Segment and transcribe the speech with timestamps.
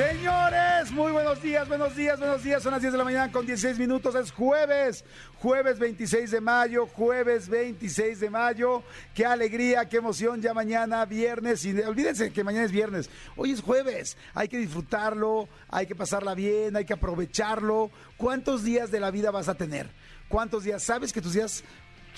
[0.00, 2.62] Señores, muy buenos días, buenos días, buenos días.
[2.62, 4.14] Son las 10 de la mañana con 16 minutos.
[4.14, 5.04] Es jueves,
[5.42, 8.82] jueves 26 de mayo, jueves 26 de mayo.
[9.14, 10.40] Qué alegría, qué emoción.
[10.40, 11.66] Ya mañana, viernes.
[11.86, 13.10] Olvídense que mañana es viernes.
[13.36, 14.16] Hoy es jueves.
[14.32, 17.90] Hay que disfrutarlo, hay que pasarla bien, hay que aprovecharlo.
[18.16, 19.90] ¿Cuántos días de la vida vas a tener?
[20.30, 20.82] ¿Cuántos días?
[20.82, 21.62] ¿Sabes que tus días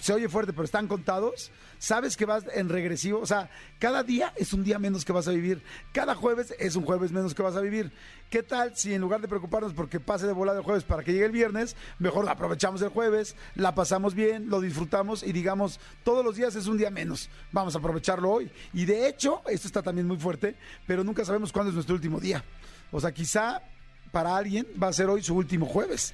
[0.03, 1.53] se oye fuerte, pero están contados.
[1.79, 3.21] Sabes que vas en regresivo.
[3.21, 3.49] O sea,
[3.79, 5.63] cada día es un día menos que vas a vivir.
[5.93, 7.93] Cada jueves es un jueves menos que vas a vivir.
[8.29, 11.13] ¿Qué tal si en lugar de preocuparnos porque pase de volada el jueves para que
[11.13, 16.25] llegue el viernes, mejor aprovechamos el jueves, la pasamos bien, lo disfrutamos y digamos, todos
[16.25, 17.31] los días es un día menos.
[17.53, 18.51] Vamos a aprovecharlo hoy.
[18.73, 22.19] Y de hecho, esto está también muy fuerte, pero nunca sabemos cuándo es nuestro último
[22.19, 22.45] día.
[22.91, 23.63] O sea, quizá
[24.11, 26.13] para alguien va a ser hoy su último jueves.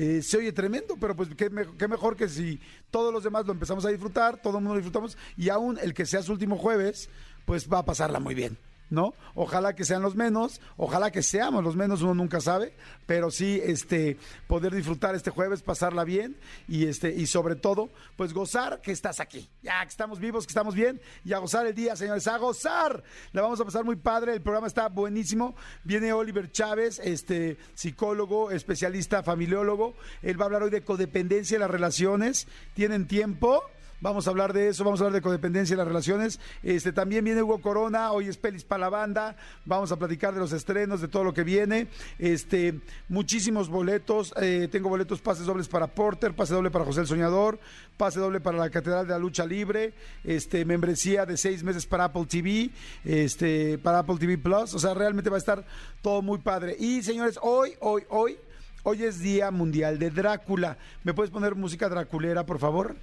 [0.00, 3.52] Eh, se oye tremendo, pero pues qué, qué mejor que si todos los demás lo
[3.52, 6.56] empezamos a disfrutar, todo el mundo lo disfrutamos, y aún el que sea su último
[6.56, 7.08] jueves,
[7.44, 8.56] pues va a pasarla muy bien.
[8.90, 9.12] ¿No?
[9.34, 12.72] Ojalá que sean los menos, ojalá que seamos los menos, uno nunca sabe,
[13.06, 16.36] pero sí este poder disfrutar este jueves, pasarla bien
[16.66, 19.48] y este y sobre todo, pues gozar que estás aquí.
[19.62, 23.02] Ya que estamos vivos, que estamos bien y a gozar el día, señores, a gozar.
[23.32, 25.54] La vamos a pasar muy padre, el programa está buenísimo.
[25.84, 29.94] Viene Oliver Chávez, este psicólogo, especialista familiólogo.
[30.22, 32.48] Él va a hablar hoy de codependencia en las relaciones.
[32.74, 33.62] ¿Tienen tiempo?
[34.00, 36.38] Vamos a hablar de eso, vamos a hablar de codependencia en las relaciones.
[36.62, 39.34] Este también viene Hugo Corona, hoy es Pelis para la banda.
[39.64, 41.88] Vamos a platicar de los estrenos, de todo lo que viene.
[42.20, 44.32] Este, muchísimos boletos.
[44.40, 47.58] eh, tengo boletos, pases dobles para Porter, pase doble para José el Soñador,
[47.96, 52.04] pase doble para la Catedral de la Lucha Libre, este, membresía de seis meses para
[52.04, 52.70] Apple TV,
[53.04, 54.74] este, para Apple TV Plus.
[54.74, 55.64] O sea, realmente va a estar
[56.02, 56.76] todo muy padre.
[56.78, 58.38] Y señores, hoy, hoy, hoy,
[58.84, 60.78] hoy es Día Mundial de Drácula.
[61.02, 62.94] ¿Me puedes poner música draculera, por favor?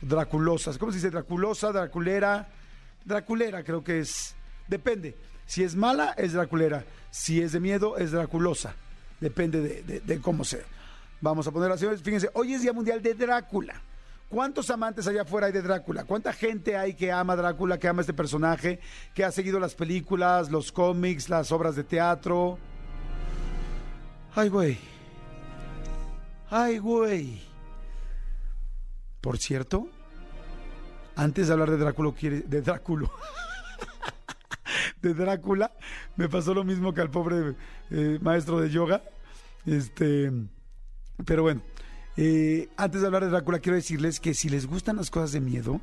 [0.00, 0.78] Draculosas.
[0.78, 1.10] ¿Cómo se dice?
[1.10, 2.48] Draculosa, draculera.
[3.04, 4.34] Draculera creo que es.
[4.68, 5.16] Depende.
[5.46, 6.84] Si es mala, es draculera.
[7.10, 8.74] Si es de miedo, es draculosa.
[9.20, 10.64] Depende de, cómo sea.
[11.20, 11.86] Vamos a poner así.
[12.02, 13.80] Fíjense, hoy es Día Mundial de Drácula.
[14.28, 16.04] ¿Cuántos amantes allá afuera hay de Drácula?
[16.04, 18.80] ¿Cuánta gente hay que ama a Drácula, que ama este personaje,
[19.14, 22.58] que ha seguido las películas, los cómics, las obras de teatro?
[24.34, 24.78] Ay, güey.
[26.50, 27.45] Ay, güey.
[29.26, 29.88] Por cierto,
[31.16, 33.10] antes de hablar de Drácula, de Drácula,
[35.02, 35.72] de Drácula,
[36.14, 37.56] me pasó lo mismo que al pobre
[37.90, 39.02] eh, maestro de yoga.
[39.66, 40.30] Este,
[41.24, 41.60] pero bueno,
[42.16, 45.40] eh, antes de hablar de Drácula, quiero decirles que si les gustan las cosas de
[45.40, 45.80] miedo,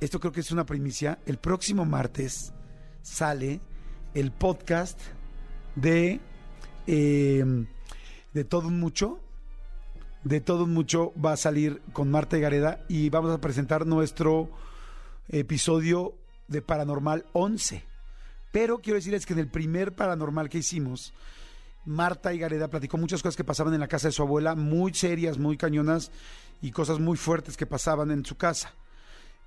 [0.00, 1.18] esto creo que es una primicia.
[1.26, 2.52] El próximo martes
[3.02, 3.60] sale
[4.14, 5.00] el podcast
[5.74, 6.20] de
[6.86, 7.66] eh,
[8.32, 9.18] de todo mucho
[10.26, 14.50] de todo mucho va a salir con Marta y Gareda y vamos a presentar nuestro
[15.28, 16.14] episodio
[16.48, 17.84] de Paranormal 11.
[18.50, 21.14] Pero quiero decirles que en el primer Paranormal que hicimos,
[21.84, 24.92] Marta y Gareda platicó muchas cosas que pasaban en la casa de su abuela, muy
[24.94, 26.10] serias, muy cañonas
[26.60, 28.74] y cosas muy fuertes que pasaban en su casa.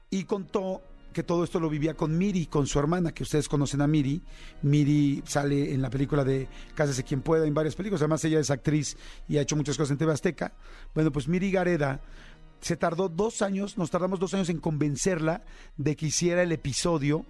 [0.09, 0.81] Y contó
[1.13, 4.21] que todo esto lo vivía con Miri, con su hermana, que ustedes conocen a Miri.
[4.61, 8.01] Miri sale en la película de Cásese quien pueda, en varias películas.
[8.01, 8.97] Además, ella es actriz
[9.27, 10.53] y ha hecho muchas cosas en TV Azteca.
[10.93, 12.01] Bueno, pues Miri Gareda
[12.61, 15.43] se tardó dos años, nos tardamos dos años en convencerla
[15.77, 17.25] de que hiciera el episodio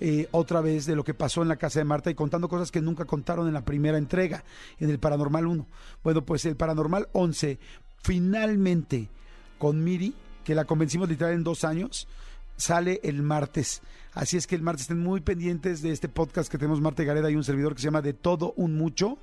[0.00, 2.70] eh, otra vez de lo que pasó en la casa de Marta y contando cosas
[2.70, 4.44] que nunca contaron en la primera entrega,
[4.78, 5.66] en el Paranormal 1.
[6.04, 7.58] Bueno, pues el Paranormal 11,
[8.02, 9.08] finalmente
[9.58, 12.06] con Miri, que la convencimos literal en dos años,
[12.58, 13.80] sale el martes.
[14.12, 17.06] Así es que el martes estén muy pendientes de este podcast que tenemos Marta y
[17.06, 19.18] Gareda y un servidor que se llama De Todo Un Mucho.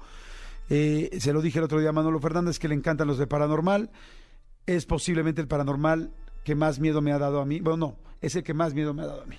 [0.70, 3.28] Eh, se lo dije el otro día a Manolo Fernández que le encantan los de
[3.28, 3.92] paranormal.
[4.66, 6.12] Es posiblemente el paranormal
[6.44, 7.60] que más miedo me ha dado a mí.
[7.60, 9.38] Bueno, no, es el que más miedo me ha dado a mí.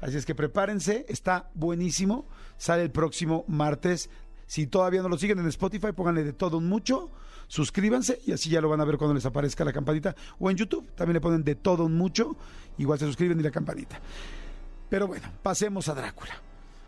[0.00, 2.26] Así es que prepárense, está buenísimo.
[2.56, 4.10] Sale el próximo martes.
[4.46, 7.10] Si todavía no lo siguen en Spotify, pónganle de todo un mucho,
[7.54, 10.16] suscríbanse y así ya lo van a ver cuando les aparezca la campanita.
[10.40, 12.36] O en YouTube también le ponen de todo mucho,
[12.78, 14.00] igual se suscriben y la campanita.
[14.90, 16.34] Pero bueno, pasemos a Drácula.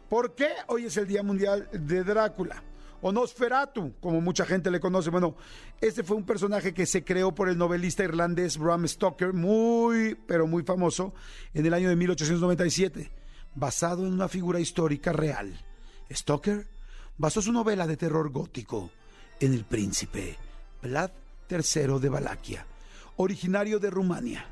[0.09, 2.61] ¿Por qué hoy es el Día Mundial de Drácula?
[3.01, 5.11] O Nosferatu, como mucha gente le conoce.
[5.11, 5.37] Bueno,
[5.81, 10.49] este fue un personaje que se creó por el novelista irlandés Bram Stoker, muy, pero
[10.49, 11.15] muy famoso,
[11.55, 13.13] en el año de 1897,
[13.55, 15.65] basado en una figura histórica real.
[16.11, 16.67] Stoker
[17.19, 18.91] basó su novela de terror gótico
[19.39, 20.39] en el príncipe
[20.87, 21.11] Vlad
[21.51, 22.67] III de Valaquia,
[23.17, 24.47] originario de Rumania.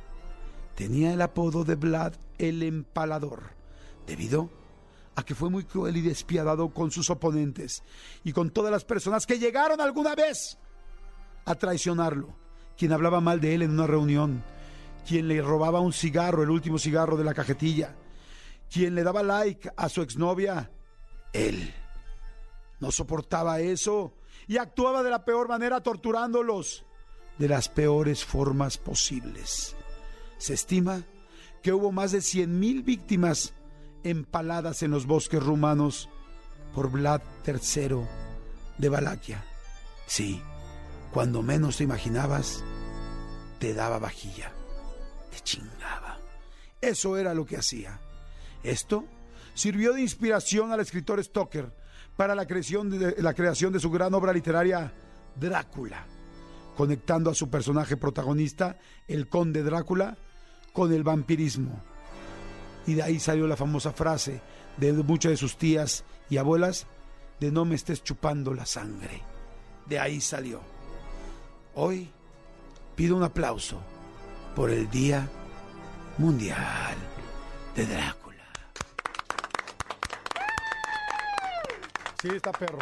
[0.75, 3.53] Tenía el apodo de Vlad el Empalador,
[4.07, 4.51] debido
[5.15, 7.85] a que fue muy cruel y despiadado con sus oponentes
[8.25, 10.59] y con todas las personas que llegaron alguna vez
[11.45, 12.35] a traicionarlo,
[12.77, 14.43] quien hablaba mal de él en una reunión,
[15.07, 17.95] quien le robaba un cigarro, el último cigarro de la cajetilla,
[18.69, 20.73] quien le daba like a su exnovia,
[21.33, 21.73] él
[22.81, 24.15] no soportaba eso
[24.47, 26.85] y actuaba de la peor manera torturándolos
[27.39, 29.77] de las peores formas posibles.
[30.39, 31.03] Se estima
[31.63, 33.55] que hubo más de 100.000 víctimas
[34.03, 36.09] empaladas en los bosques rumanos
[36.75, 38.07] por Vlad III
[38.79, 39.45] de Valaquia.
[40.07, 40.43] Sí,
[41.13, 42.63] cuando menos te imaginabas,
[43.59, 44.53] te daba vajilla,
[45.31, 46.19] te chingaba.
[46.81, 48.01] Eso era lo que hacía.
[48.63, 49.07] Esto
[49.55, 51.73] sirvió de inspiración al escritor Stoker
[52.17, 54.93] para la creación de, la creación de su gran obra literaria
[55.37, 56.07] Drácula,
[56.77, 58.79] conectando a su personaje protagonista,
[59.09, 60.17] el conde Drácula,
[60.73, 61.83] con el vampirismo.
[62.87, 64.41] Y de ahí salió la famosa frase
[64.77, 66.87] de muchas de sus tías y abuelas
[67.41, 69.23] de no me estés chupando la sangre.
[69.87, 70.61] De ahí salió.
[71.75, 72.11] Hoy
[72.95, 73.81] pido un aplauso
[74.55, 75.29] por el Día
[76.19, 76.97] Mundial
[77.75, 78.24] de Drácula.
[82.25, 82.79] Sí, está perro.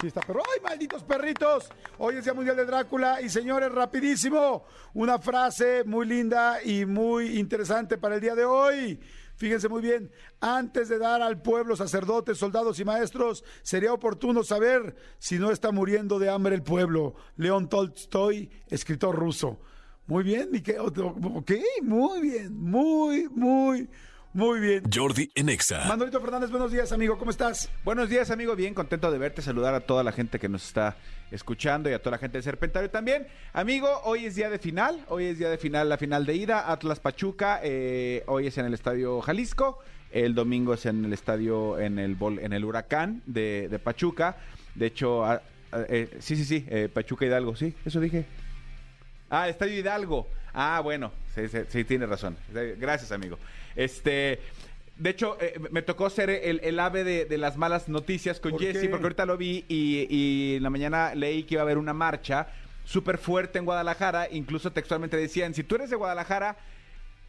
[0.00, 0.42] Sí, está perro.
[0.52, 1.68] ¡Ay, malditos perritos!
[1.98, 3.22] Hoy es Día Mundial de Drácula.
[3.22, 4.64] Y señores, rapidísimo,
[4.94, 8.98] una frase muy linda y muy interesante para el día de hoy.
[9.36, 10.10] Fíjense muy bien,
[10.40, 15.70] antes de dar al pueblo sacerdotes, soldados y maestros, sería oportuno saber si no está
[15.70, 17.14] muriendo de hambre el pueblo.
[17.36, 19.60] León Tolstoy, escritor ruso.
[20.08, 20.80] Muy bien, Miquel.
[20.80, 21.52] Ok,
[21.82, 23.88] muy bien, muy, muy,
[24.32, 24.82] muy bien.
[24.92, 25.86] Jordi Enexa.
[25.86, 27.18] Manolito Fernández, buenos días, amigo.
[27.18, 27.68] ¿Cómo estás?
[27.84, 28.54] Buenos días, amigo.
[28.54, 30.96] Bien contento de verte, saludar a toda la gente que nos está
[31.30, 33.26] escuchando y a toda la gente de Serpentario también.
[33.52, 35.04] Amigo, hoy es día de final.
[35.08, 36.70] Hoy es día de final, la final de ida.
[36.70, 37.60] Atlas Pachuca.
[37.62, 39.78] eh, hoy es en el Estadio Jalisco.
[40.12, 44.36] El domingo es en el estadio, en el, en el Huracán de, de Pachuca.
[44.74, 45.40] De hecho, ah,
[45.72, 48.26] ah, eh, sí, sí, sí, eh, Pachuca Hidalgo, sí, eso dije.
[49.28, 50.26] Ah, el Estadio Hidalgo.
[50.52, 52.36] Ah, bueno, sí, sí, sí, tiene razón.
[52.78, 53.38] Gracias, amigo.
[53.76, 54.40] Este,
[54.96, 58.52] de hecho, eh, me tocó ser el, el ave de, de las malas noticias con
[58.52, 58.88] ¿Por Jesse, qué?
[58.88, 61.92] porque ahorita lo vi y, y en la mañana leí que iba a haber una
[61.94, 62.48] marcha
[62.84, 64.28] súper fuerte en Guadalajara.
[64.30, 66.56] Incluso textualmente decían, si tú eres de Guadalajara,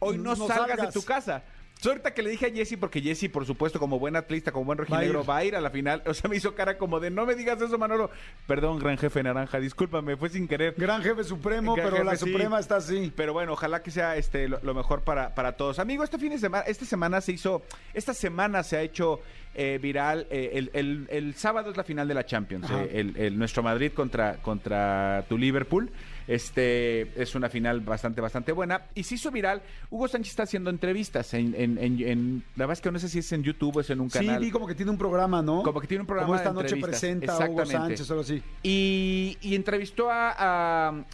[0.00, 0.86] hoy no, No salgas, salgas.
[0.94, 1.42] de tu casa.
[1.82, 4.66] Entonces, ahorita que le dije a Jesse, porque Jesse, por supuesto, como buen atlista, como
[4.66, 6.00] buen rojinegro, va a ir a la final.
[6.06, 8.08] O sea, me hizo cara como de, no me digas eso, Manolo.
[8.46, 10.74] Perdón, gran jefe naranja, discúlpame, fue sin querer.
[10.78, 12.30] Gran jefe supremo, Gran pero la sí.
[12.30, 13.12] suprema está así.
[13.16, 15.80] Pero bueno, ojalá que sea este lo, lo mejor para, para todos.
[15.80, 17.62] Amigo, este fin de semana, esta semana se hizo,
[17.94, 19.18] esta semana se ha hecho
[19.56, 20.28] eh, viral.
[20.30, 22.70] eh, el, el- el sábado es la final de la Champions.
[22.70, 25.90] Eh, el, el- nuestro Madrid contra, contra tu Liverpool.
[26.26, 28.82] Este es una final bastante, bastante buena.
[28.94, 29.62] Y se hizo viral.
[29.90, 33.08] Hugo Sánchez está haciendo entrevistas en, en, en- en- la verdad es que no sé
[33.08, 34.40] si es en YouTube o es en un Sí, canal.
[34.40, 35.62] vi como que tiene un programa, ¿no?
[35.62, 37.66] Como que tiene un programa Como esta de noche presenta a Hugo.
[37.66, 38.42] Sánchez, algo así.
[38.62, 40.34] Y, y entrevistó a,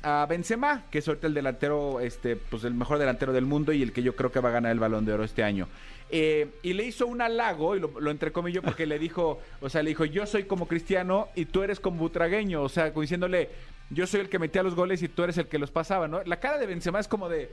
[0.05, 3.73] a, a Benzema, que es ahorita el delantero, este, pues el mejor delantero del mundo
[3.73, 5.69] y el que yo creo que va a ganar el Balón de Oro este año.
[6.11, 9.83] Eh, y le hizo un halago, y lo, lo entrecomillo porque le dijo, o sea,
[9.83, 13.51] le dijo, yo soy como cristiano y tú eres como butragueño, o sea, diciéndole,
[13.91, 16.23] yo soy el que metía los goles y tú eres el que los pasaba, ¿no?
[16.25, 17.51] La cara de Benzema es como de,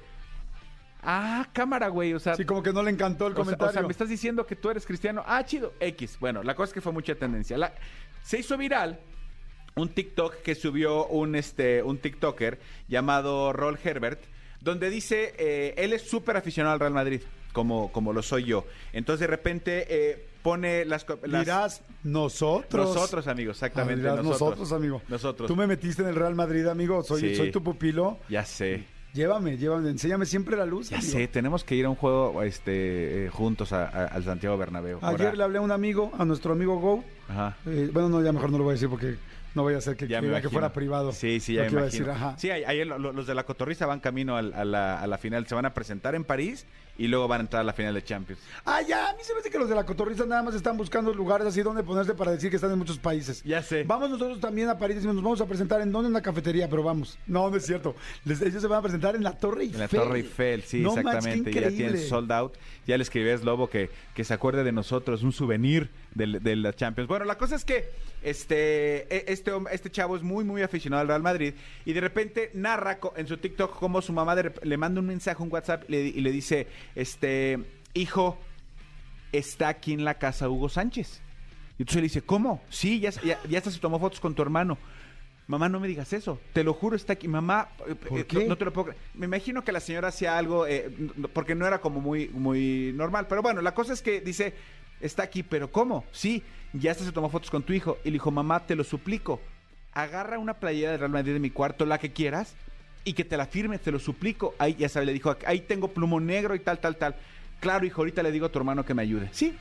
[1.03, 2.35] ah, cámara, güey, o sea...
[2.35, 3.69] Sí, como que no le encantó el O sea- comentario.
[3.69, 5.23] O sea, me estás diciendo que tú eres cristiano.
[5.25, 5.73] Ah, chido.
[5.79, 6.17] X.
[6.19, 7.57] Bueno, la cosa es que fue mucha tendencia.
[7.57, 7.73] La-
[8.23, 8.99] se hizo viral
[9.75, 14.21] un TikTok que subió un, este, un TikToker llamado Roll Herbert,
[14.61, 17.21] donde dice, eh, él es súper aficionado al Real Madrid,
[17.53, 18.65] como, como lo soy yo.
[18.93, 21.05] Entonces de repente eh, pone las...
[21.23, 22.95] las- Dirás, nosotros.
[22.95, 24.07] Nosotros, amigos, exactamente.
[24.07, 24.59] Ah, dirás, nosotros.
[24.59, 25.01] nosotros, amigo.
[25.09, 25.47] Nosotros.
[25.47, 27.01] Tú me metiste en el Real Madrid, amigo.
[27.03, 27.35] Soy, Sí.
[27.35, 28.19] soy tu pupilo.
[28.29, 28.85] Ya sé.
[29.13, 30.89] Llévame, llévame, enséñame siempre la luz.
[30.89, 31.11] Ya amigo.
[31.13, 34.99] sé, tenemos que ir a un juego este, eh, juntos a- a- al Santiago Bernabéu.
[35.01, 37.03] Ayer Ahora- le hablé a un amigo, a nuestro amigo Go.
[37.27, 37.57] Ajá.
[37.65, 39.15] Eh, bueno, no, ya mejor no lo voy a decir porque
[39.55, 41.11] no vaya a ser que, Ya me que, fuera privado.
[41.11, 41.85] Sí, sí, ya me imagino.
[41.85, 42.35] decir, ajá.
[42.37, 45.47] Sí, ayer lo- lo- los de la Cotorrisa van camino a, la, a la final.
[45.47, 46.65] Se van a presentar en París
[46.97, 48.41] y luego van a entrar a la final de Champions.
[48.65, 50.77] Ah, ya, a mí se me hace que los de la cotorriza nada más están
[50.77, 53.43] buscando lugares así donde ponerse para decir que están en muchos países.
[53.43, 53.83] Ya sé.
[53.83, 56.69] Vamos nosotros también a París y nos vamos a presentar en donde en la cafetería,
[56.69, 57.17] pero vamos.
[57.27, 57.95] No, no es cierto.
[58.23, 59.75] Les- ellos se van a presentar en la Torre Eiffel.
[59.75, 61.61] En la Torre Eiffel, sí, No manches, qué exactamente.
[61.61, 62.53] ya tienen sold out.
[62.87, 66.55] Ya le escribí a Slobo que, que se acuerde de nosotros, un souvenir del- de,
[66.55, 67.07] la Champions.
[67.07, 67.89] Bueno, la cosa es que
[68.23, 71.53] este, e- este, este chavo es muy, muy aficionado al Real Madrid
[71.85, 75.43] y de repente narra en su TikTok cómo su mamá de le manda un mensaje,
[75.43, 77.59] un WhatsApp le- y le dice, este,
[77.93, 78.39] hijo,
[79.31, 81.21] está aquí en la casa Hugo Sánchez.
[81.77, 82.63] Y entonces le dice, ¿cómo?
[82.69, 84.77] Sí, ya, ya, ya hasta se tomó fotos con tu hermano.
[85.47, 88.25] mamá, no me digas eso, te lo juro, está aquí, mamá, eh, ¿Por eh?
[88.31, 89.01] No, no te lo puedo creer.
[89.13, 90.89] Me imagino que la señora hacía algo, eh,
[91.33, 94.53] porque no era como muy, muy normal, pero bueno, la cosa es que dice,
[95.01, 96.05] está aquí, pero ¿cómo?
[96.11, 98.83] Sí, ya hasta se tomó fotos con tu hijo, y le dijo, mamá, te lo
[98.83, 99.41] suplico,
[99.93, 102.55] agarra una playera de Real Madrid de mi cuarto, la que quieras,
[103.05, 104.55] y que te la firme, te lo suplico.
[104.57, 107.15] Ahí, ya sabes, le dijo, ahí tengo plumón negro y tal, tal, tal.
[107.59, 109.29] Claro, hijo, ahorita le digo a tu hermano que me ayude.
[109.31, 109.55] Sí.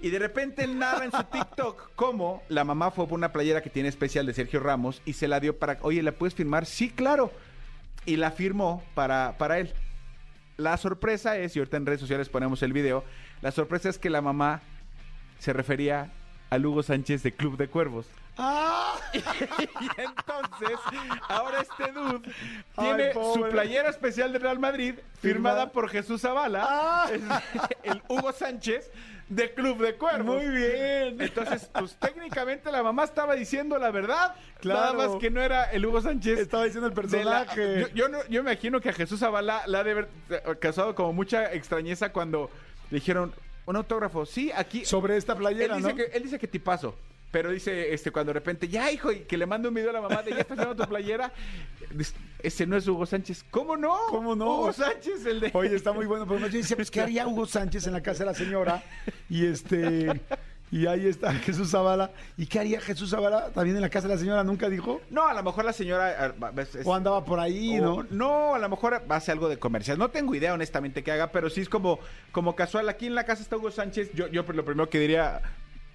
[0.00, 3.68] Y de repente narra en su TikTok cómo la mamá fue por una playera que
[3.68, 6.64] tiene especial de Sergio Ramos y se la dio para, oye, ¿la puedes firmar?
[6.64, 7.30] Sí, claro.
[8.06, 9.74] Y la firmó para, para él.
[10.56, 13.04] La sorpresa es, y ahorita en redes sociales ponemos el video,
[13.42, 14.60] la sorpresa es que la mamá
[15.38, 16.10] se refería
[16.50, 18.06] al Hugo Sánchez de Club de Cuervos.
[18.38, 18.96] ¡Ah!
[19.12, 19.18] Y
[20.00, 20.78] entonces,
[21.28, 22.20] ahora este dude
[22.78, 27.10] tiene su playera especial de Real Madrid firmada por Jesús Zavala, Ah.
[27.82, 28.90] el Hugo Sánchez
[29.28, 30.36] de Club de Cuervos.
[30.42, 31.20] Muy bien.
[31.20, 34.34] Entonces, pues técnicamente la mamá estaba diciendo la verdad.
[34.60, 34.80] Claro.
[34.96, 36.38] Nada más que no era el Hugo Sánchez.
[36.38, 37.80] Estaba diciendo el la- personaje.
[37.80, 40.40] yo, yo no, yo me imagino que a Jesús Zavala la ha de haber eh,
[40.60, 42.48] causado como mucha extrañeza cuando
[42.90, 43.32] le dijeron
[43.66, 44.26] un autógrafo.
[44.26, 44.84] Sí, aquí.
[44.84, 45.96] Sobre esta playera, él dice ¿no?
[45.96, 46.94] que él dice que tipazo.
[47.30, 49.92] Pero dice, este, cuando de repente, ya, hijo, y que le mande un video a
[49.92, 51.32] la mamá de ya estás firmando tu playera.
[51.92, 53.44] Dice, Ese no es Hugo Sánchez.
[53.50, 53.96] ¿Cómo no?
[54.08, 54.56] ¿Cómo no?
[54.56, 55.50] Hugo Sánchez, el de.
[55.54, 56.26] Oye, está muy bueno.
[56.26, 58.82] Pero yo decía, pues, ¿qué haría Hugo Sánchez en la casa de la señora?
[59.28, 60.20] Y este.
[60.72, 62.12] Y ahí está Jesús Zavala.
[62.36, 64.44] ¿Y qué haría Jesús Zavala también en la casa de la señora?
[64.44, 65.00] ¿Nunca dijo?
[65.10, 66.32] No, a lo mejor la señora.
[66.58, 68.06] es- es- O andaba por ahí, o- ¿no?
[68.10, 69.98] No, a lo mejor hace algo de comercial.
[69.98, 71.98] No tengo idea, honestamente, que haga, pero sí es como,
[72.32, 72.88] como casual.
[72.88, 74.12] Aquí en la casa está Hugo Sánchez.
[74.14, 75.42] Yo, yo lo primero que diría,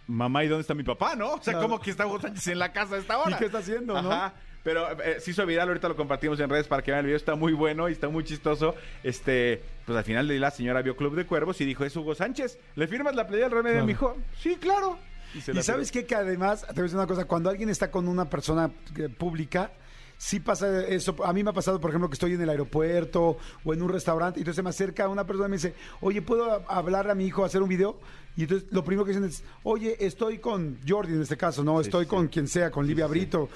[0.07, 1.33] mamá, ¿y dónde está mi papá, no?
[1.33, 1.61] O sea, Claro.
[1.69, 3.31] como que está Hugo Sánchez en la casa a esta hora.
[3.31, 4.11] ¿Y qué está haciendo, no?
[4.11, 4.33] Ajá.
[4.65, 7.15] Pero eh, se hizo viral, ahorita lo compartimos en redes para que vean el video,
[7.17, 8.73] está muy bueno y está muy chistoso.
[9.03, 12.15] Este, pues al final de la señora vio Club de Cuervos y dijo, es Hugo
[12.15, 13.85] Sánchez, ¿le firmas la playa del René de Claro.
[13.85, 14.17] mi hijo?
[14.39, 14.97] Sí, claro.
[15.39, 16.05] se Y sabes qué?
[16.07, 19.07] que además, te voy a decir una cosa, cuando alguien está con una persona eh,
[19.07, 19.71] pública,
[20.17, 21.15] sí pasa eso.
[21.23, 23.89] A mí me ha pasado, por ejemplo, que estoy en el aeropuerto o en un
[23.89, 27.15] restaurante y entonces se me acerca una persona y me dice, oye, ¿puedo hablarle a
[27.15, 27.99] mi hijo, hacer un video?
[28.35, 31.77] Y entonces lo primero que dicen es, oye, estoy con Jordi en este caso, ¿no?
[31.83, 32.09] Sí, estoy sí.
[32.09, 33.47] con quien sea, con Livia Brito.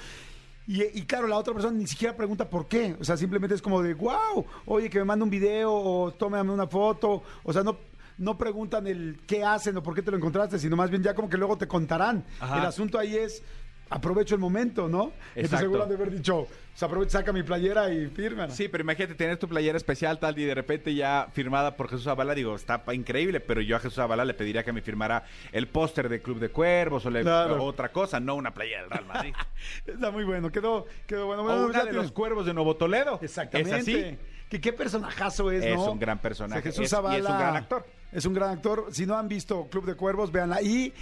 [0.70, 2.96] Y, y claro, la otra persona ni siquiera pregunta por qué.
[3.00, 6.52] O sea, simplemente es como de, wow, oye, que me mande un video o tómame
[6.52, 7.24] una foto.
[7.42, 7.76] O sea, no,
[8.18, 11.12] no preguntan el qué hacen o por qué te lo encontraste, sino más bien ya
[11.12, 12.24] como que luego te contarán.
[12.38, 12.60] Ajá.
[12.60, 13.42] El asunto ahí es,
[13.90, 15.12] aprovecho el momento, ¿no?
[15.34, 15.58] Exacto.
[15.58, 18.48] seguro de haber dicho, se aprovecha, saca mi playera y firma.
[18.48, 22.04] Sí, pero imagínate tener tu playera especial tal y de repente ya firmada por Jesús
[22.04, 25.66] Zavala, digo, está increíble, pero yo a Jesús Zavala le pediría que me firmara el
[25.68, 27.62] póster de Club de Cuervos o le- Claro.
[27.64, 29.34] otra cosa, no una playera del Real Madrid.
[29.86, 31.42] Está muy bueno, quedó, quedó bueno.
[31.42, 33.18] o una de los Cuervos de Nuevo Toledo.
[33.20, 33.76] Exactamente.
[33.76, 34.18] Es así.
[34.48, 35.92] Que qué personajazo es, Es ¿no?
[35.92, 36.62] un gran personaje.
[36.62, 37.86] Jesús Es- y es un gran actor.
[38.12, 38.86] Es un gran actor.
[38.90, 40.60] Si no han visto Club de Cuervos, véanla.
[40.62, 40.92] Y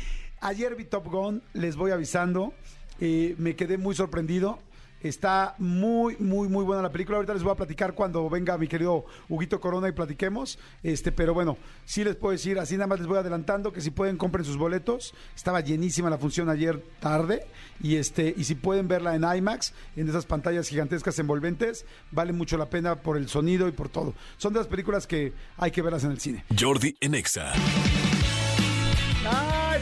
[0.41, 2.53] ayer vi Top Gun, les voy avisando.
[3.01, 4.59] Eh, me quedé muy sorprendido.
[5.01, 7.19] Está muy, muy, muy buena la película.
[7.19, 10.59] Ahorita les voy a platicar cuando venga mi querido Huguito Corona y platiquemos.
[10.83, 13.91] Este, pero bueno, sí les puedo decir, así nada más les voy adelantando que si
[13.93, 15.15] pueden compren sus boletos.
[15.37, 17.47] Estaba llenísima la función ayer tarde.
[17.81, 22.59] Y este, y si pueden verla en IMAX, en esas pantallas gigantescas envolventes, vale mucho
[22.59, 24.15] la pena por el sonido y por todo.
[24.37, 26.45] Son de las películas que hay que verlas en el cine.
[26.59, 27.53] Jordi en Exa.
[27.53, 28.08] Ay,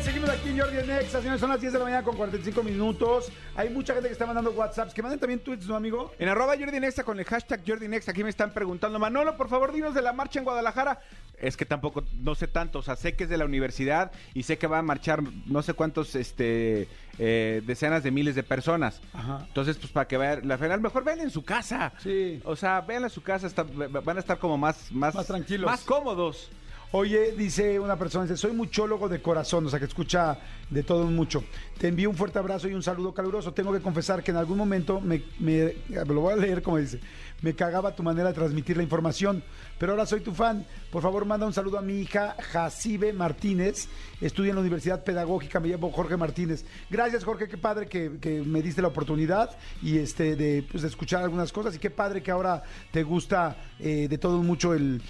[0.06, 2.62] seguimos aquí en Jordi en Exa, señores, son las 10 de la mañana con 45
[2.62, 3.30] minutos.
[3.56, 6.12] Hay mucha gente que está mandando WhatsApps, que manden también tweets, ¿no, amigo?
[6.20, 9.48] En arroba Jordi Nexa con el hashtag Jordi Nexa, aquí me están preguntando, Manolo, por
[9.48, 11.00] favor, dinos de la marcha en Guadalajara.
[11.40, 14.44] Es que tampoco, no sé tanto, o sea, sé que es de la universidad y
[14.44, 19.00] sé que va a marchar no sé cuántos, este, eh, decenas de miles de personas.
[19.12, 19.44] Ajá.
[19.48, 21.92] Entonces, pues para que vean la final, mejor ven en su casa.
[21.98, 22.40] Sí.
[22.44, 25.66] O sea, vean en su casa, está- van a estar como más, más, Más tranquilos.
[25.70, 26.48] Más cómodos.
[26.92, 30.38] Oye, dice una persona, dice, soy muchólogo de corazón, o sea, que escucha
[30.70, 31.42] de todo mucho.
[31.78, 33.52] Te envío un fuerte abrazo y un saludo caluroso.
[33.52, 35.74] Tengo que confesar que en algún momento, me, me-
[36.06, 37.00] lo voy a leer como dice,
[37.42, 39.42] me cagaba tu manera de transmitir la información,
[39.78, 40.64] pero ahora soy tu fan.
[40.90, 43.88] Por favor, manda un saludo a mi hija Jacibe Martínez,
[44.20, 46.64] estudia en la Universidad Pedagógica, me llamo Jorge Martínez.
[46.88, 49.50] Gracias, Jorge, qué padre que, me diste la oportunidad
[49.82, 52.62] y este de, pues, de escuchar algunas cosas y qué padre que ahora
[52.92, 55.02] te gusta eh, de todo mucho el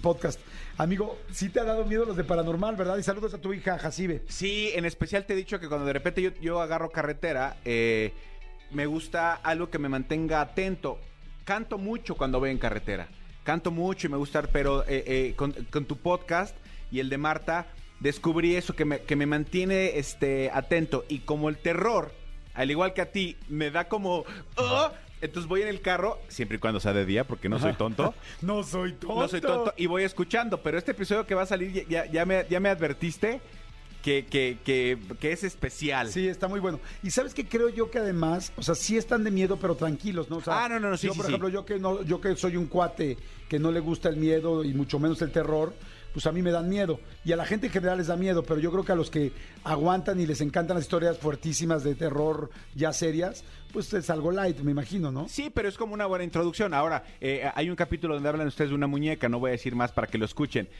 [0.00, 0.40] podcast.
[0.78, 2.98] Amigo, sí te ha dado miedo los de paranormal, ¿verdad?
[2.98, 4.22] Y saludos a tu hija Jacibe.
[4.28, 8.12] Sí, en especial te he dicho que cuando de repente yo, agarro carretera, eh,
[8.72, 10.98] me gusta algo que me mantenga atento.
[11.44, 13.08] Canto mucho cuando voy en carretera.
[13.42, 15.54] Canto mucho y me gusta, pero eh, eh, con,
[15.86, 16.54] tu podcast
[16.90, 17.68] y el de Marta,
[18.00, 21.06] descubrí eso que me, que me mantiene este, atento.
[21.08, 22.12] Y como el terror,
[22.52, 24.24] al igual que a ti, me da como...
[24.58, 27.72] "Ah", entonces voy en el carro, siempre y cuando sea de día, porque no soy
[27.74, 28.14] tonto.
[28.42, 29.20] No soy tonto.
[29.20, 32.46] No soy tonto y voy escuchando, pero este episodio que va a salir ya, me,
[32.48, 33.40] ya me advertiste
[34.02, 36.08] que, que, que, que es especial.
[36.12, 36.78] Sí, está muy bueno.
[37.02, 40.30] Y sabes que creo yo que además, o sea, sí están de miedo, pero tranquilos,
[40.30, 40.36] ¿no?
[40.36, 41.32] O sea, Ah, no, no, no, sí, Yo, sí, por sí.
[41.32, 43.16] ejemplo, yo que no, yo que soy un cuate
[43.48, 45.74] que no le gusta el miedo y mucho menos el terror,
[46.16, 46.98] pues a mí me dan miedo.
[47.26, 49.10] Y a la gente en general les da miedo, pero yo creo que a los
[49.10, 49.32] que
[49.64, 54.58] aguantan y les encantan las historias fuertísimas de terror ya serias, pues es algo light,
[54.60, 55.28] me imagino, ¿no?
[55.28, 56.72] Sí, pero es como una buena introducción.
[56.72, 59.74] Ahora, eh, hay un capítulo donde hablan ustedes de una muñeca, no voy a decir
[59.74, 60.70] más para que lo escuchen.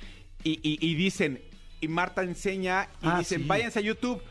[0.43, 1.43] Y, y- y dicen,
[1.83, 3.47] y Marta enseña, y Ah, dicen, sí.
[3.47, 4.23] váyanse a YouTube.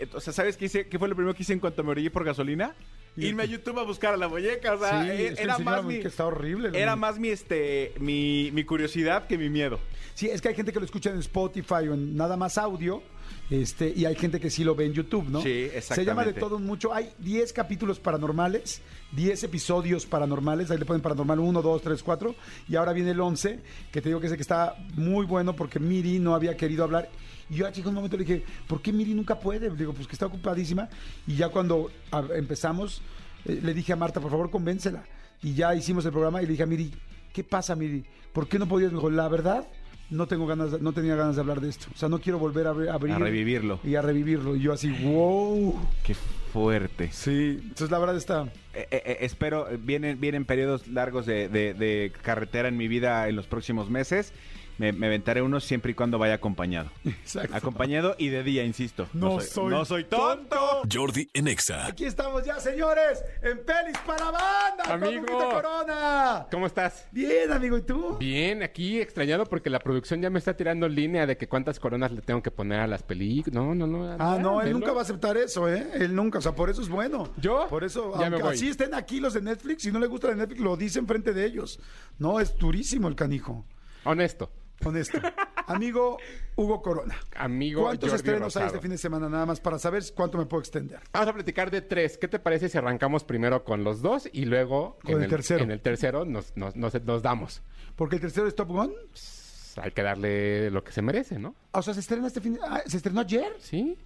[0.00, 2.24] Entonces, ¿sabes qué, hice, qué fue lo primero que hice en cuanto me orillé por
[2.24, 2.74] gasolina?
[3.16, 4.74] Irme a YouTube a buscar a la muñeca.
[4.74, 6.00] O sea, Sí, e- es que era más mi...
[6.00, 6.96] que está horrible Era muñeca.
[6.96, 9.78] más mi, este, mi, mi curiosidad que mi miedo.
[10.14, 13.02] Sí, es que hay gente que lo escucha en Spotify o en nada más audio.
[13.50, 15.42] Este, y hay gente que sí lo ve en YouTube, ¿no?
[15.42, 16.40] Sí, Se llama de exactamente.
[16.40, 16.94] todo mucho.
[16.94, 18.80] Hay 10 capítulos paranormales,
[19.12, 20.70] 10 episodios paranormales.
[20.70, 22.34] Ahí le ponen paranormal 1, 2, 3, 4.
[22.68, 23.60] Y ahora viene el 11,
[23.92, 27.08] que te digo que sé que está muy bueno porque Miri no había querido hablar.
[27.50, 29.68] Y yo a chico un momento le dije, ¿por qué Miri nunca puede?
[29.70, 30.88] Le digo, pues que está ocupadísima.
[31.26, 31.90] Y ya cuando
[32.34, 33.02] empezamos,
[33.44, 35.04] eh, le dije a Marta, por favor, convéncela.
[35.42, 36.90] Y ya hicimos el programa y le dije a Miri,
[37.32, 38.04] ¿qué pasa, Miri?
[38.32, 38.90] ¿Por qué no podías?
[38.92, 39.66] Me dijo, la verdad,
[40.10, 41.86] no tengo ganas, no tenía ganas de hablar de esto.
[41.94, 43.12] O sea, no quiero volver a abrir.
[43.12, 43.78] A revivirlo.
[43.84, 44.56] Y a revivirlo.
[44.56, 45.78] Y yo así, wow.
[46.02, 46.14] Qué
[46.52, 47.10] fuerte.
[47.12, 48.42] Sí, entonces la verdad está...
[48.74, 52.88] Eh, eh, eh, espero, eh, vienen, vienen periodos largos de, de- de carretera en mi
[52.88, 54.32] vida en los próximos meses.
[54.78, 56.90] Me, me aventaré uno siempre y cuando vaya acompañado.
[57.04, 57.54] Exacto.
[57.56, 59.06] Acompañado y de día, insisto.
[59.12, 60.82] No soy no soy tonto.
[60.92, 61.86] Jordi en Exa.
[61.86, 64.84] Aquí estamos ya, señores, en Pelis para Banda.
[64.84, 65.20] con Amigo.
[65.22, 66.46] Lupita Corona.
[66.50, 67.06] ¿Cómo estás?
[67.12, 68.16] Bien, amigo, ¿y tú?
[68.18, 72.10] Bien, aquí extrañado porque la producción ya me está tirando línea de que cuántas coronas
[72.12, 73.54] le tengo que poner a las películas.
[73.54, 74.16] No, no, no.
[74.18, 75.86] Ah, no, él nunca va a aceptar eso, ¿eh?
[75.94, 77.30] Él nunca, o sea, por eso es bueno.
[77.36, 77.66] ¿Yo?
[77.68, 78.54] Por eso, Ya me aunque voy.
[78.54, 81.32] así estén aquí los de Netflix, si no le gusta de Netflix, lo dice enfrente
[81.32, 81.78] de ellos.
[82.18, 83.64] No, es durísimo el canijo,
[84.04, 84.50] Honesto.
[84.84, 85.18] Honesto.
[85.66, 86.18] amigo
[86.56, 87.16] Hugo Corona.
[87.36, 90.46] Amigo ¿Cuántos Jordi estrenos hay este fin de semana nada más para saber cuánto me
[90.46, 91.00] puedo extender?
[91.12, 92.18] Vamos a platicar de tres.
[92.18, 95.64] ¿Qué te parece si arrancamos primero con los dos y luego Con en el tercero.
[95.64, 97.62] En el tercero nos, nos, nos, nos damos.
[97.96, 98.92] Porque el tercero es Top Gun.
[99.10, 101.54] Pues, hay que darle lo que se merece, ¿no?
[101.72, 103.56] O sea, se estrena este fin ah, ¿Se estrenó ayer?
[103.58, 103.98] Sí.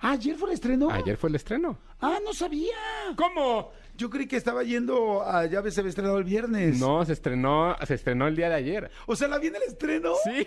[0.00, 0.90] Ah, ¿Ayer fue el estreno?
[0.90, 1.78] Ayer fue el estreno.
[2.00, 2.76] Ah, no sabía.
[3.16, 3.72] ¿Cómo?
[3.96, 5.46] Yo creí que estaba yendo a...
[5.46, 6.78] Ya se había estrenado el viernes.
[6.78, 8.90] No, se estrenó, se estrenó el día de ayer.
[9.06, 10.12] O sea, ¿la vi en el estreno?
[10.24, 10.46] Sí.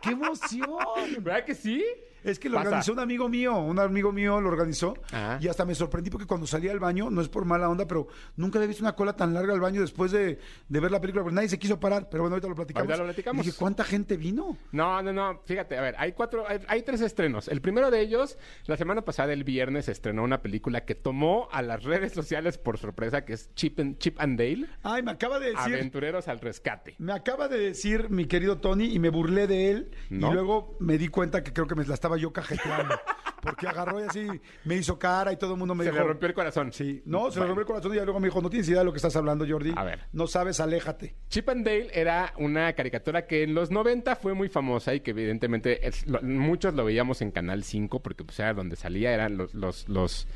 [0.00, 0.78] ¡Qué emoción!
[1.20, 1.84] ¿Verdad que sí?
[2.24, 2.68] Es que lo Pasa.
[2.68, 4.94] organizó un amigo mío, un amigo mío lo organizó
[5.40, 8.08] y hasta me sorprendí porque cuando salí al baño, no es por mala onda, pero
[8.36, 11.22] nunca había visto una cola tan larga al baño después de, de ver la película,
[11.22, 12.88] porque nadie se quiso parar, pero bueno, ahorita lo platicamos.
[12.88, 13.44] Ahorita lo platicamos.
[13.44, 14.56] Y dije, ¿cuánta gente vino?
[14.72, 15.40] No, no, no.
[15.44, 17.48] Fíjate, a ver, hay cuatro, hay, hay tres estrenos.
[17.48, 21.62] El primero de ellos, la semana pasada, el viernes, estrenó una película que tomó a
[21.62, 25.38] las redes sociales por sorpresa, que es Chip and, Chip and Dale, Ay, me acaba
[25.38, 26.94] de decir, Aventureros al Rescate.
[26.98, 30.30] me acaba de decir mi querido Tony y me burlé de él ¿No?
[30.30, 32.94] y luego me di cuenta que creo que me la estaba yo cajeteando,
[33.42, 34.26] porque agarró y así
[34.64, 36.02] me hizo cara y todo el mundo me Se dijo...
[36.02, 36.72] le rompió el corazón.
[36.72, 38.80] Sí, no, se le rompió el corazón y ya luego me dijo, no tienes idea
[38.80, 39.72] de lo que estás hablando, Jordi.
[39.76, 40.00] A ver.
[40.12, 41.14] No sabes, aléjate.
[41.28, 45.10] Chip and Dale era una caricatura que en los 90 fue muy famosa y que
[45.12, 49.36] evidentemente es- lo- muchos lo veíamos en Canal 5 porque pues era donde salía, eran
[49.36, 50.26] los, los, los-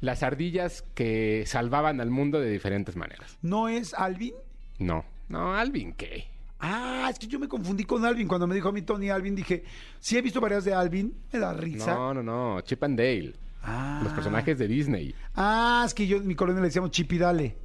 [0.00, 3.36] las ardillas que salvaban al mundo de diferentes maneras.
[3.42, 4.34] ¿No es Alvin?
[4.78, 6.26] No, no, Alvin, ¿qué?
[6.60, 8.28] Ah, es que yo me confundí con Alvin.
[8.28, 9.64] Cuando me dijo a mí Tony Alvin, dije,
[9.98, 11.94] sí he visto varias de Alvin, me da risa.
[11.94, 13.34] No, no, no, Chip and Dale.
[13.62, 14.00] Ah.
[14.02, 15.14] Los personajes de Disney.
[15.34, 17.56] Ah, es que yo mi colonia le decíamos Chipidale.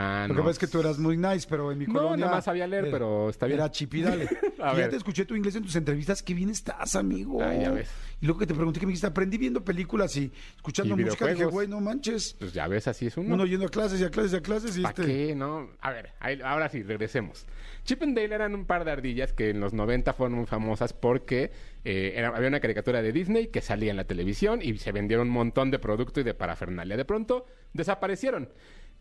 [0.00, 0.40] Ah, Lo no.
[0.40, 2.16] que pasa es que tú eras muy nice, pero en mi No, colonia...
[2.26, 3.58] nada más sabía leer, era- pero está bien.
[3.58, 4.24] Era Chipidale.
[4.60, 4.90] A y ya ver.
[4.90, 6.22] te escuché tu inglés en tus entrevistas.
[6.22, 7.40] Qué bien estás, amigo.
[7.40, 7.88] Ya ves.
[8.20, 11.24] Y luego que te pregunté que me dijiste, aprendí viendo películas y escuchando Y música.
[11.26, 11.52] Dije, videojuegos.
[11.54, 12.34] güey, no manches.
[12.38, 13.34] Pues ya ves, así es uno.
[13.34, 15.06] Uno yendo a clases y a clases y a clases y ¿Para este...
[15.28, 15.34] qué?
[15.34, 15.68] No.
[15.80, 17.46] A ver, ahí- ahora sí, regresemos.
[17.84, 20.92] Chip and Dale eran un par de ardillas que en los 90 fueron muy famosas
[20.92, 21.52] porque
[21.84, 25.28] eh, era- había una caricatura de Disney que salía en la televisión y se vendieron
[25.28, 26.96] un montón de producto y de parafernalia.
[26.96, 28.48] De pronto desaparecieron.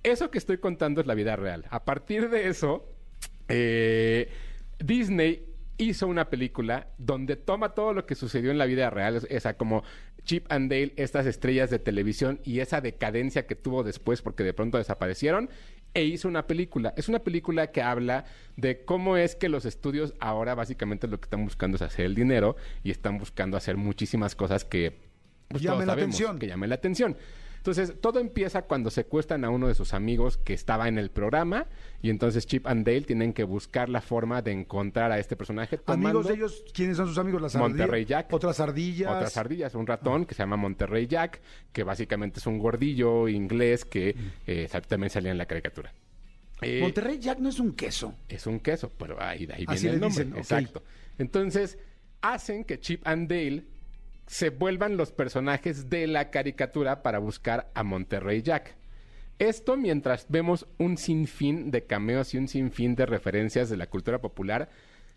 [0.04, 1.66] Eso que estoy contando es la vida real.
[1.70, 2.88] A partir de eso,
[3.48, 4.30] eh,
[4.80, 5.46] Disney
[5.78, 9.56] hizo una película donde toma todo lo que sucedió en la vida real, es- esa
[9.58, 9.84] como
[10.24, 14.54] Chip and Dale, estas estrellas de televisión y esa decadencia que tuvo después porque de
[14.54, 15.50] pronto desaparecieron,
[15.94, 16.94] e hizo una película.
[16.98, 21.26] Es una película que habla de cómo es que los estudios ahora básicamente lo que
[21.26, 24.98] están buscando es hacer el dinero y están buscando hacer muchísimas cosas que
[25.48, 26.40] pues, Llamen la sabemos, atención.
[26.40, 27.18] que llamen la atención.
[27.68, 31.66] Entonces, todo empieza cuando secuestran a uno de sus amigos que estaba en el programa
[32.02, 35.78] y entonces Chip and Dale tienen que buscar la forma de encontrar a este personaje
[35.78, 37.42] tomando Amigos de ellos, ¿quiénes son sus amigos?
[37.42, 37.78] Las ardillas.
[37.78, 38.32] Monterrey Jack.
[38.32, 39.12] Otras ardillas.
[39.12, 41.42] otras ardillas, un ratón que se llama Monterrey Jack,
[41.74, 45.94] que básicamente es un gordillo inglés que eh, también salía en la caricatura.
[46.62, 48.16] Eh, Monterrey Jack no es un queso.
[48.30, 50.24] es un queso, pero ahí, viene el nombre.
[50.24, 50.38] dicen.
[50.38, 50.84] Exacto.
[51.18, 51.78] Entonces,
[52.22, 53.66] hacen que Chip and Dale
[54.28, 58.76] se vuelvan los personajes de la caricatura para buscar a Monterrey Jack.
[59.40, 64.20] Esto mientras vemos un sinfín de cameos y un sinfín de referencias de la cultura
[64.20, 64.70] popular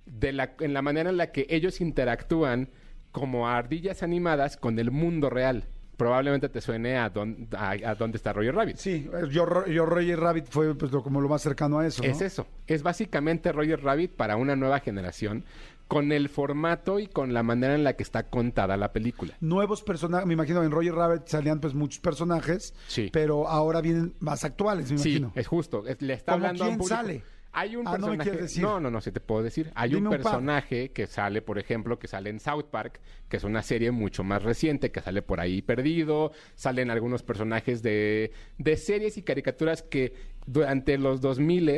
[0.06, 2.68] de la, en la manera en la que ellos interactúan
[3.12, 5.64] como ardillas animadas con el mundo real.
[5.96, 8.76] Probablemente te suene a, dón- a, a dónde está Roger Rabbit.
[8.76, 12.02] Sí, yo, yo Roger Rabbit fue pues, lo- como lo más cercano a eso.
[12.02, 12.08] ¿no?
[12.08, 12.46] Es eso.
[12.66, 15.44] Es básicamente Roger Rabbit para una nueva generación
[15.90, 19.34] con el formato y con la manera en la que está contada la película.
[19.40, 23.10] Nuevos personajes, me imagino en Roger Rabbit salían pues muchos personajes, Sí.
[23.12, 25.32] pero ahora vienen más actuales, me Sí, imagino.
[25.34, 25.84] es justo.
[25.88, 26.96] Es- le está ¿Cómo hablando a un quién público.
[26.96, 27.22] sale?
[27.52, 28.30] Hay un Ah, no me personaje.
[28.30, 28.62] quieres decir.
[28.62, 29.72] No, no, no, sí te puedo decir.
[29.74, 33.38] Hay Dime un un personaje que sale, por ejemplo, que sale en South Park, que
[33.38, 36.30] es una serie mucho más reciente, que sale por ahí perdido.
[36.54, 40.14] Salen algunos personajes de, de series y caricaturas que
[40.46, 41.68] durante los 2000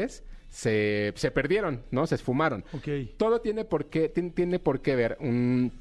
[0.52, 2.06] se, se perdieron, ¿no?
[2.06, 2.62] Se esfumaron.
[2.72, 2.88] Ok.
[3.16, 5.72] Todo tiene por qué, tiene, tiene por qué ver un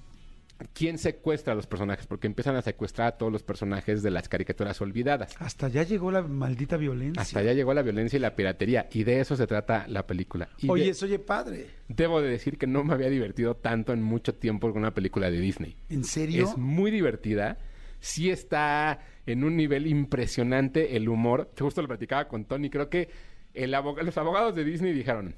[0.73, 4.29] quién secuestra a los personajes, porque empiezan a secuestrar a todos los personajes de las
[4.29, 5.35] caricaturas olvidadas.
[5.39, 7.19] Hasta ya llegó la maldita violencia.
[7.19, 10.49] Hasta allá llegó la violencia y la piratería, y de eso se trata la película.
[10.59, 11.65] Y Oye, de- eso oye padre.
[11.87, 15.31] debo de decir que no me había divertido tanto en mucho tiempo con una película
[15.31, 15.75] de Disney.
[15.89, 16.45] ¿En serio?
[16.45, 17.57] Es muy divertida.
[17.99, 21.49] Sí está en un nivel impresionante el humor.
[21.59, 22.69] Justo lo platicaba con Tony.
[22.69, 23.09] Creo que
[23.53, 25.35] el abog- los abogados de Disney dijeron,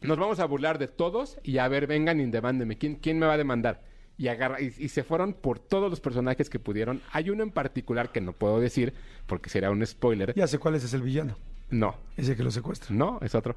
[0.00, 2.78] nos vamos a burlar de todos y a ver, vengan y demándeme.
[2.78, 3.82] ¿Quién, quién me va a demandar?
[4.16, 7.00] Y, agarra, y, y se fueron por todos los personajes que pudieron.
[7.12, 8.92] Hay uno en particular que no puedo decir
[9.26, 10.34] porque será un spoiler.
[10.34, 11.36] Ya sé cuál es, es el villano.
[11.70, 12.94] No, Ese que lo secuestra.
[12.94, 13.56] no, es otro.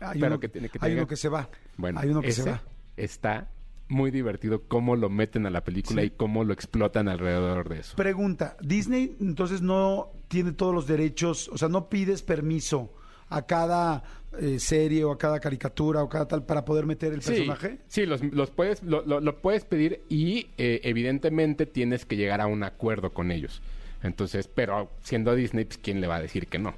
[0.00, 1.48] Hay, Pero uno, que tiene que hay uno que se va.
[1.76, 2.62] Bueno, hay uno que se va.
[2.96, 3.50] está
[3.88, 6.08] muy divertido cómo lo meten a la película Sí.
[6.08, 7.96] y cómo lo explotan alrededor de eso.
[7.96, 12.92] Pregunta, Disney entonces no tiene todos los derechos, o sea, no pides permiso
[13.30, 14.02] a cada
[14.38, 17.78] eh, serie o a cada caricatura o cada tal para poder meter el Sí, personaje.
[17.88, 22.40] sí, los, los puedes, lo, lo- lo puedes pedir y eh, evidentemente tienes que llegar
[22.40, 23.62] a un acuerdo con ellos.
[24.02, 26.74] Entonces, pero siendo Disney, pues, ¿quién le va a decir que no?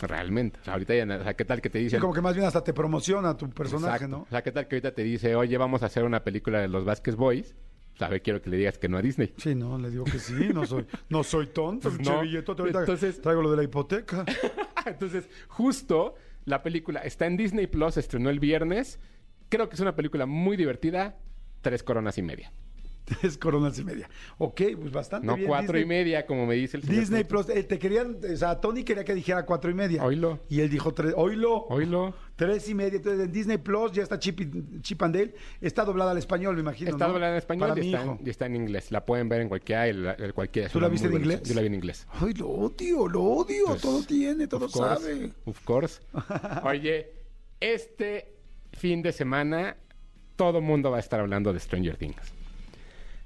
[0.00, 0.58] Realmente.
[0.60, 2.00] O sea, ahorita ya, o sea, ¿qué tal que te Sí, dicen?
[2.00, 4.08] como que más bien hasta te promociona tu personaje, Exacto.
[4.18, 4.22] ¿no?
[4.24, 6.68] O sea, ¿qué tal que ahorita te dice, oye, vamos a hacer una película de
[6.68, 7.54] los Vasquez Boys?
[7.98, 8.20] ¿Sabe?
[8.20, 9.32] Quiero que le digas que no a Disney.
[9.38, 12.22] Sí, no, le digo que sí, no soy, no soy tonto, Pues no.
[12.80, 14.24] Entonces- traigo lo de la hipoteca.
[14.86, 19.00] Entonces, justo la película está en Disney Plus, estrenó el viernes.
[19.48, 21.16] Creo que es una película muy divertida.
[21.62, 22.52] Tres coronas y media.
[23.06, 24.10] Tres coronas y media.
[24.38, 25.46] Ok, pues bastante No bien.
[25.46, 27.22] cuatro Disney, y media, como me dice el señor Disney.
[27.22, 30.02] Plus, eh, te querían, o sea, Tony quería que dijera cuatro y media.
[30.04, 30.40] Oílo.
[30.48, 31.66] Y él dijo tres, oílo.
[31.68, 32.14] Oílo.
[32.34, 32.96] Tres y media.
[32.96, 35.34] Entonces en Disney Plus ya está Chip, y- Chip and Dale.
[35.60, 36.90] Está doblada al español, me imagino.
[36.90, 37.12] Está ¿no?
[37.12, 38.16] doblada en español Para y mi está, hijo.
[38.20, 38.90] en, y está en inglés.
[38.90, 39.86] La pueden ver en cualquiera.
[39.86, 40.68] el- el- cualquiera.
[40.68, 41.42] ¿Tú la viste en buena inglés?
[41.48, 42.06] Yo la vi en inglés.
[42.20, 43.66] Ay, lo odio, lo odio.
[43.66, 45.32] Pues, todo tiene, todo Of course, sabe.
[45.44, 46.00] Of course.
[46.64, 47.12] Oye,
[47.60, 48.34] este
[48.72, 49.76] fin de semana
[50.34, 52.34] todo mundo va a estar hablando de Stranger Things.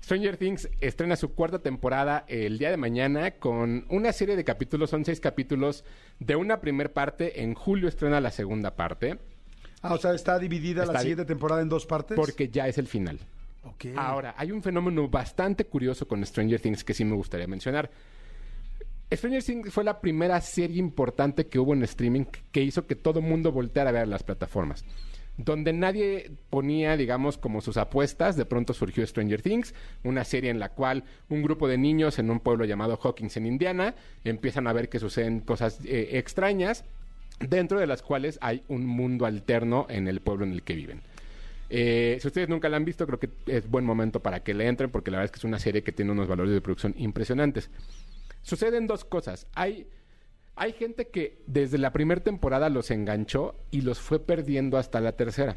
[0.02, 4.90] Stranger Things estrena su cuarta temporada el día de mañana con una serie de capítulos,
[4.90, 5.84] son seis capítulos
[6.18, 7.42] de una primer parte.
[7.42, 9.18] En julio estrena la segunda parte
[9.82, 12.16] Ah, o sea, está dividida Está la siguiente temporada en dos partes.
[12.16, 13.18] porque ya es el final.
[13.64, 13.86] Ok.
[13.96, 17.90] Ahora, hay un fenómeno bastante curioso con Stranger Things que sí me gustaría mencionar.
[19.12, 23.20] Stranger Things fue la primera serie importante que hubo en streaming que hizo que todo
[23.20, 24.84] mundo volteara a ver las plataformas.
[25.44, 29.74] Donde nadie ponía, digamos, como sus apuestas, de pronto surgió Stranger Things,
[30.05, 33.46] una serie en la cual un grupo de niños en un pueblo llamado Hawkins en
[33.46, 36.85] Indiana empiezan a ver que suceden cosas eh, extrañas,
[37.38, 41.00] dentro de las cuales hay un mundo alterno en el pueblo en el que viven.
[41.70, 44.66] Eh, si ustedes nunca la han visto, creo que es buen momento para que le
[44.66, 46.94] entren, porque la verdad es que es una serie que tiene unos valores de producción
[46.98, 47.70] impresionantes.
[48.42, 49.46] Suceden dos cosas.
[49.55, 49.87] Hay,
[50.62, 55.12] hay gente que desde la primera temporada los enganchó y los fue perdiendo hasta la
[55.12, 55.57] tercera.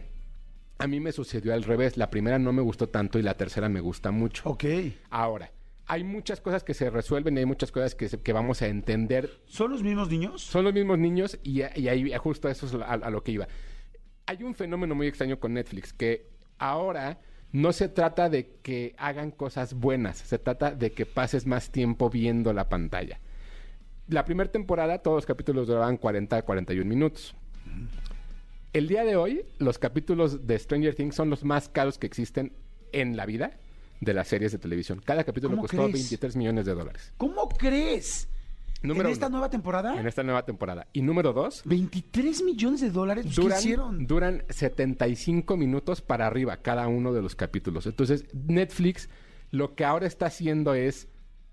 [0.77, 1.97] A mí me sucedió al revés.
[1.97, 4.43] La primera no me gustó tanto y la tercera me gusta mucho.
[4.49, 4.63] Ok.
[5.09, 5.51] Ahora,
[5.87, 8.67] hay muchas cosas que se resuelven y hay muchas cosas que, se- que vamos a
[8.67, 10.41] entender ¿Son los mismos niños?
[10.41, 13.47] son los mismos niños y, y ahí justo eso es a, a lo que iba.
[14.25, 17.19] Hay un fenómeno muy extraño con Netflix que ahora
[17.51, 22.09] no se trata de que hagan cosas buenas, se trata de que pases más tiempo
[22.09, 23.19] viendo la pantalla.
[24.13, 27.33] La primera temporada todos los capítulos duraban 40 a 41 minutos.
[28.71, 32.53] El día de hoy, los capítulos de Stranger Things son los más caros que existen
[32.91, 33.57] en la vida
[34.01, 35.01] de las series de televisión.
[35.03, 35.93] Cada capítulo ¿Cómo costó crees?
[35.93, 37.11] 23 millones de dólares.
[37.17, 38.29] ¿Cómo crees?
[38.83, 39.37] Número ¿En esta uno.
[39.37, 39.99] nueva temporada?
[39.99, 40.85] En esta nueva temporada.
[40.93, 43.25] Y número dos, 23 millones de dólares.
[43.25, 44.05] ¿Qué duran, hicieron?
[44.05, 47.87] duran 75 minutos para arriba cada uno de los capítulos.
[47.87, 49.09] Entonces, Netflix
[49.49, 51.07] lo que ahora está haciendo es,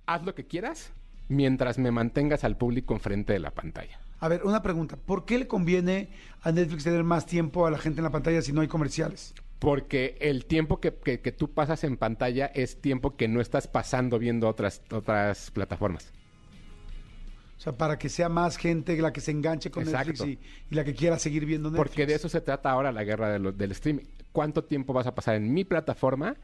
[0.04, 0.92] haz lo que quieras
[1.30, 3.98] mientras me mantengas al público enfrente de la pantalla.
[4.18, 4.96] A ver, una pregunta.
[4.98, 6.10] ¿Por qué le conviene
[6.42, 9.32] a Netflix tener más tiempo a la gente en la pantalla si no hay comerciales?
[9.58, 13.66] Porque el tiempo que, que- que tú pasas en pantalla es tiempo que no estás
[13.68, 16.12] pasando viendo otras, otras plataformas.
[17.56, 20.24] O sea, para que sea más gente la que se enganche con Exacto.
[20.24, 20.40] Netflix
[20.70, 21.88] y, y la que quiera seguir viendo Netflix.
[21.90, 24.04] Porque de eso se trata ahora la guerra de lo- del streaming.
[24.32, 26.36] ¿Cuánto tiempo vas a pasar en mi plataforma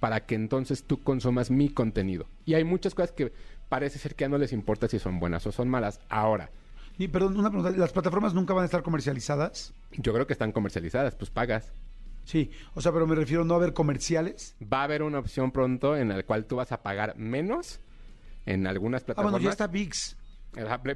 [0.00, 2.26] para que entonces tú consumas mi contenido?
[2.44, 3.32] Y hay muchas cosas que
[3.68, 6.00] parece ser que ya no les importa si son buenas o son malas.
[6.08, 6.50] Ahora,
[6.98, 7.76] Y, perdón, una pregunta.
[7.76, 9.74] ¿Las plataformas nunca van a estar comercializadas?
[9.92, 11.72] yo creo que están comercializadas, pues pagas.
[12.24, 12.50] Sí.
[12.74, 14.54] O sea, pero me refiero a no haber comerciales.
[14.62, 17.80] Va a haber una opción pronto en la cual tú vas a pagar menos
[18.46, 19.32] en algunas Ah, plataformas.
[19.32, 20.16] bueno, ya está VIX.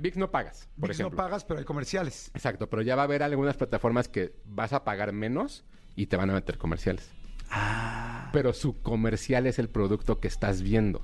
[0.01, 2.31] VIX no pagas, por VIX no pagas, pero hay comerciales.
[2.33, 5.65] Exacto, pero ya va a haber algunas plataformas que vas a pagar menos
[5.97, 7.11] y te van a meter comerciales.
[7.51, 8.31] Ah.
[8.33, 11.03] Pero su comercial es el producto que estás viendo.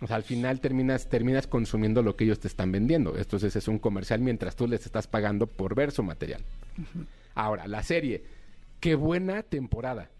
[0.00, 3.16] O sea, al final terminas, terminas consumiendo lo que ellos te están vendiendo.
[3.16, 6.42] Entonces es un comercial mientras tú les estás pagando por ver su material.
[7.34, 8.24] Ahora, la serie.
[8.80, 10.10] Qué buena temporada.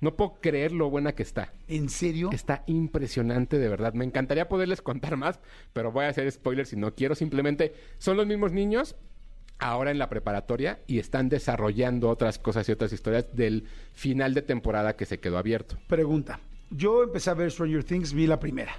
[0.00, 1.52] No puedo creer lo buena que está.
[1.68, 2.30] ¿En serio?
[2.32, 3.92] Está impresionante, de verdad.
[3.92, 5.38] Me encantaría poderles contar más,
[5.72, 7.14] pero voy a hacer spoilers si no quiero.
[7.14, 8.96] Simplemente son los mismos niños
[9.58, 14.42] ahora en la preparatoria y están desarrollando otras cosas y otras historias del final de
[14.42, 15.78] temporada que se quedó abierto.
[15.86, 16.40] Pregunta.
[16.70, 18.72] Yo empecé a ver Stranger Things, vi la primera,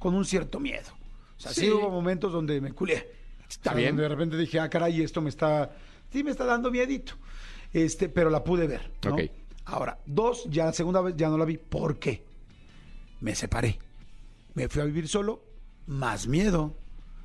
[0.00, 0.88] con un cierto miedo.
[1.36, 1.70] O sea, sí, Sí.
[1.70, 3.12] hubo momentos donde me culé.
[3.48, 3.90] Está O bien.
[3.90, 5.70] donde de repente dije, ah, caray, esto me está,
[6.12, 7.12] sí me está dando miedito.
[7.72, 9.14] Este, pero la pude ver, ¿no?
[9.14, 9.20] Ok.
[9.66, 11.56] Ahora, dos, ya la segunda vez ya no la vi.
[11.58, 12.24] ¿Por qué?
[13.20, 13.78] Me separé.
[14.54, 15.42] Me fui a vivir solo,
[15.86, 16.74] más miedo.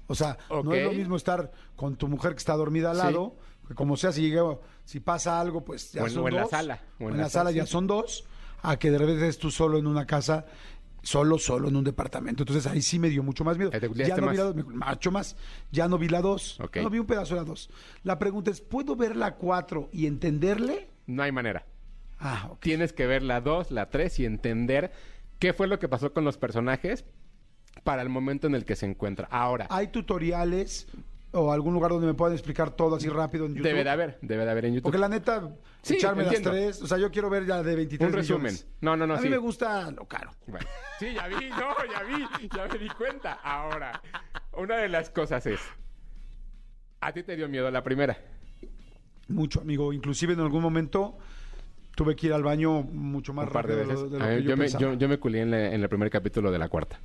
[0.08, 3.04] O sea, no es lo mismo estar con tu mujer que está dormida al Sí.
[3.04, 3.36] lado,
[3.68, 4.44] que como sea, si llega,
[4.84, 6.50] si pasa algo, pues ya O en- son o en la dos.
[6.52, 7.72] sala, O en, la sala ya sí.
[7.72, 8.26] son dos,
[8.62, 10.46] a que de repente estés tú solo en una casa,
[11.06, 12.44] solo, solo en un departamento.
[12.44, 13.70] Entonces ahí sí me dio mucho más miedo.
[13.70, 15.38] Te Ya no vi la dos, mucho más.
[15.72, 16.60] Ya no vi la dos.
[16.60, 16.78] Ok.
[16.78, 17.70] No vi un pedazo de la dos.
[18.04, 20.90] La pregunta es, ¿puedo ver la cuatro y entenderle?
[21.06, 21.66] No hay manera.
[22.20, 22.52] Ah.
[22.60, 24.92] Tienes que ver la 2, la 3 y entender
[25.38, 27.06] qué fue lo que pasó con los personajes
[27.84, 29.28] para el momento en el que se encuentra.
[29.30, 30.88] Ahora, ¿Hay tutoriales
[31.36, 33.64] o algún lugar donde me puedan explicar todo así rápido en YouTube?
[33.68, 34.84] debe de haber, debe de haber en YouTube.
[34.84, 35.50] Porque la neta,
[35.82, 36.52] Sí, echarme entiendo.
[36.52, 38.42] las tres, o sea, yo quiero ver ya de 23 Un resumen.
[38.44, 38.68] millones.
[38.82, 39.30] No, no, no, A mí sí.
[39.30, 40.32] me gusta lo caro.
[40.48, 40.66] Bueno,
[41.00, 43.34] sí, ya vi, no, ya vi, ya me di cuenta.
[43.44, 44.02] Ahora,
[44.58, 45.60] una de las cosas es,
[47.02, 48.18] ¿a ti te dio miedo la primera?
[49.28, 49.92] Mucho, amigo.
[49.94, 51.18] Inclusive en algún momento
[51.96, 54.12] tuve que ir al baño mucho más Un par de rápido veces.
[54.12, 55.52] de lo, de lo A mí- que yo, yo, me, yo, yo me culé en,
[55.52, 57.00] la- en el primer capítulo de la cuarta.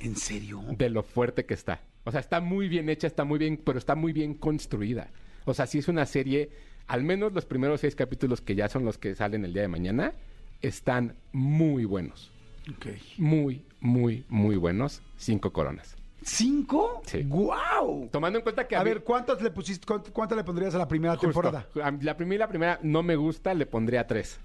[0.00, 0.62] ¿En serio?
[0.70, 1.80] De lo fuerte que está.
[2.04, 5.08] O sea, está muy bien hecha, está muy bien, pero está muy bien construida.
[5.44, 6.50] O sea, sí es una serie,
[6.86, 9.68] al menos los primeros seis capítulos que ya son los que salen el día de
[9.68, 10.12] mañana,
[10.62, 12.30] están muy buenos.
[12.70, 12.86] Ok.
[13.18, 15.02] Muy, muy, muy buenos.
[15.16, 15.96] Cinco coronas.
[16.22, 17.00] ¿Cinco?
[17.06, 17.22] Sí.
[17.22, 18.08] ¡Guau!
[18.10, 20.88] Tomando en cuenta que A ver, ¿cuántas le pusiste, cuánt- cuántas le pondrías a la
[20.88, 21.28] primera Justo.
[21.28, 21.66] temporada?
[22.02, 24.38] La primera y la primera no me gusta, le pondría tres.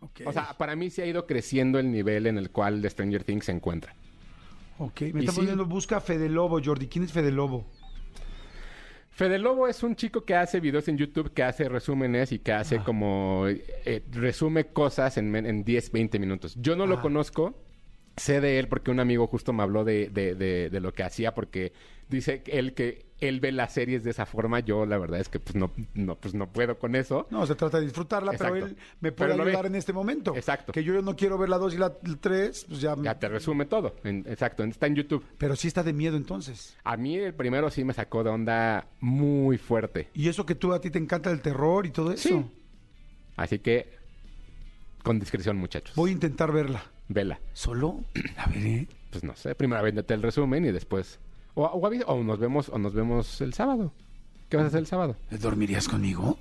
[0.00, 0.22] Ok.
[0.26, 3.24] O sea, para mí sí ha ido creciendo el nivel en el cual The Stranger
[3.24, 3.94] Things se encuentra.
[4.80, 5.38] Ok, me está sí.
[5.40, 6.88] poniendo, busca Fede Lobo, Jordi.
[6.88, 7.66] ¿Quién es Fede Lobo?
[9.10, 12.52] Fede Lobo es un chico que hace videos en YouTube, que hace resúmenes y que
[12.52, 12.84] hace Ah.
[12.84, 13.44] como...
[13.48, 16.54] eh, resume cosas en, en 10, 20 minutos.
[16.58, 17.02] Yo no lo Ah.
[17.02, 17.54] conozco,
[18.20, 21.02] sé de él porque un amigo justo me habló de, de- de- de lo que
[21.02, 21.72] hacía porque
[22.08, 24.60] dice que él que él ve las series de esa forma.
[24.60, 27.26] Yo la verdad es que pues no, no, pues no puedo con eso.
[27.30, 30.34] No, se trata de disfrutarla, pero él me puede Pero ayudar en este momento.
[30.34, 30.72] Exacto.
[30.72, 32.96] Que yo no quiero ver la dos y la tres, pues ya...
[33.02, 33.94] Ya te resume todo.
[34.04, 35.22] En- exacto, está en YouTube.
[35.36, 36.76] Pero sí está de miedo entonces.
[36.82, 40.08] A mí el primero sí me sacó de onda muy fuerte.
[40.14, 42.28] Y eso que tú a ti te encanta el terror y todo eso.
[42.28, 42.44] Sí.
[43.36, 43.90] Así que,
[45.02, 45.94] con discreción, muchachos.
[45.94, 46.84] Voy a intentar verla.
[47.12, 47.40] Vela.
[47.52, 48.04] ¿Solo?
[48.36, 48.88] A ver, ¿eh?
[49.10, 51.18] Pues no sé, primero véndete el resumen y después...
[51.54, 53.92] O, o nos vemos o nos vemos el sábado.
[54.48, 55.16] ¿Qué vas a hacer el sábado?
[55.30, 56.38] ¿Dormirías conmigo?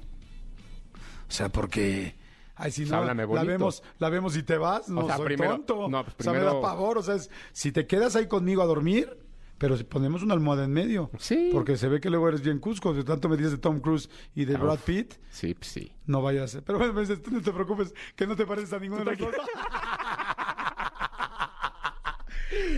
[1.28, 2.16] O sea, porque...
[2.56, 5.18] Ay, si Pues no, háblame la vemos, la vemos y te vas, no O sea,
[5.18, 5.88] soy primero- tonto.
[5.90, 8.28] no, pues O sea, me da primero- pavor, o sea, es- si te quedas ahí
[8.28, 9.18] conmigo a dormir,
[9.58, 11.10] pero si ponemos una almohada en medio.
[11.18, 11.50] Sí.
[11.54, 14.10] Porque se ve que luego eres bien cusco, de tanto me dices de Tom Cruise
[14.36, 14.62] y de Uf.
[14.62, 15.92] Brad Pitt, Sí, pues sí.
[16.06, 16.62] no vaya a ser.
[16.64, 19.12] Pero bueno, me dices, tú no te preocupes, que no te pareces a ninguno de
[19.12, 19.30] los dos.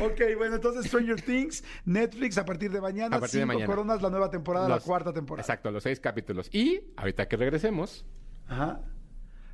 [0.02, 3.66] ok, bueno, entonces Stranger Things, Netflix a partir de mañana, A partir de cinco mañana.
[3.66, 5.42] coronas, la nueva temporada, Los- la cuarta temporada.
[5.44, 6.50] Exacto, los seis capítulos.
[6.54, 8.06] Y ahorita que regresemos...
[8.48, 8.82] Ajá.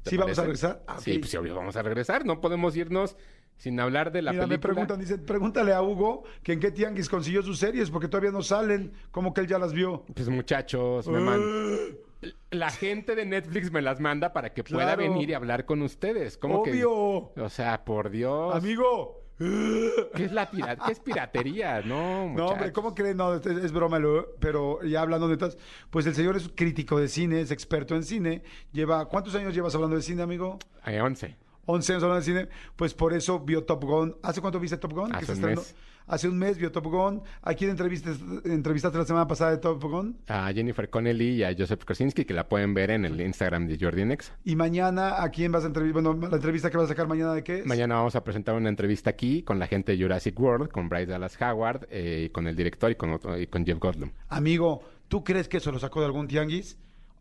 [0.03, 0.83] ¿te ¿Sí vamos a regresar?
[0.87, 2.25] Ah, Sí, pues sí, obvio, vamos a regresar.
[2.25, 3.17] No podemos irnos
[3.57, 4.73] sin hablar de la Mira, me película.
[4.73, 8.41] preguntan, dicen, pregúntale a Hugo que en qué tianguis consiguió sus series, porque todavía no
[8.41, 10.05] salen, como que él ya las vio.
[10.15, 11.41] Pues muchachos, me man-
[12.49, 15.03] La gente de Netflix me las manda para que pueda Claro.
[15.03, 16.37] venir y hablar con ustedes.
[16.37, 17.31] ¿Cómo Obvio.
[17.35, 17.41] que?
[17.41, 18.55] O sea, por Dios.
[18.55, 21.81] Amigo, ¿Qué es la pira- ¿Qué es piratería?
[21.81, 22.71] No, No, hombre.
[22.71, 23.17] ¿cómo creen?
[23.17, 25.57] No, es, es broma, lo- pero ya hablando de todas,
[25.89, 28.43] pues el señor es crítico de cine, es experto en cine.
[28.71, 30.57] Lleva, ¿cuántos años llevas hablando de cine, amigo?
[30.85, 31.35] Eh, 11.
[31.65, 34.15] 11 años hablando de cine, pues por eso vio Top Gun.
[34.23, 35.13] ¿Hace cuánto viste Top Gun?
[35.13, 35.75] Hace se un mes.
[36.07, 37.21] Hace un mes vio Top Gun.
[37.41, 40.17] ¿A quién entrevistaste, la semana pasada de Top Gun?
[40.27, 43.77] A Jennifer Connelly y a Joseph Krasinski, que la pueden ver en el Instagram de
[43.79, 44.37] Jordi Nexa.
[44.45, 46.01] Y mañana, ¿a quién vas a entrevistar?
[46.01, 47.65] Bueno, la entrevista que vas a sacar mañana de qué es?
[47.65, 51.07] Mañana vamos a presentar una entrevista aquí con la gente de Jurassic World, con Bryce
[51.07, 54.11] Dallas Howard, eh, y con el director y con, otro- y con Jeff Goldblum.
[54.29, 56.77] Amigo, ¿tú crees que eso lo sacó de algún tianguis?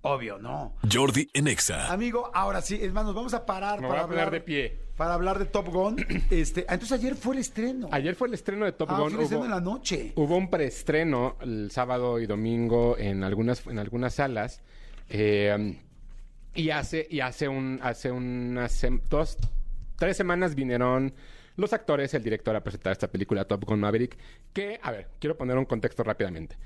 [0.07, 0.75] Obvio, no.
[0.90, 1.92] Jordi en Exa.
[1.92, 4.33] Amigo, ahora sí, es más, nos vamos a parar Me para voy a poner hablar
[4.33, 4.79] de pie.
[4.97, 5.97] Para hablar de Top Gun.
[6.31, 7.88] Este, ah, entonces ayer fue el estreno.
[7.90, 9.11] Ayer fue el estreno de Top ah, Gun.
[9.11, 10.12] fue el estreno Hubo- en la noche.
[10.16, 14.62] Hubo un preestreno el sábado y domingo en algunas, en algunas salas.
[15.09, 15.81] eh,
[16.55, 19.37] y hace, y hace un, hace unas sem- dos,
[19.99, 21.12] tres semanas vinieron
[21.57, 24.16] los actores, el director a presentar esta película Top Gun Maverick.
[24.55, 26.57] Que, a ver, quiero poner un contexto rápidamente.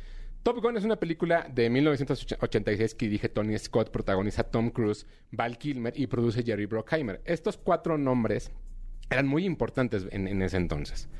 [0.42, 5.58] Top Gun es una película de 1986 que dirige Tony Scott, protagoniza Tom Cruise, Val
[5.58, 7.20] Kilmer y produce Jerry Bruckheimer.
[7.26, 8.50] Estos cuatro nombres
[9.10, 11.10] eran muy importantes en, ese entonces.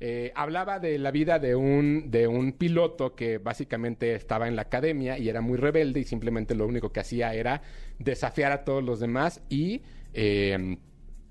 [0.00, 4.62] Eh, hablaba de la vida de un, de un piloto que básicamente estaba en la
[4.62, 7.62] academia y era muy rebelde y simplemente lo único que hacía era
[8.00, 10.76] desafiar a todos los demás y, eh,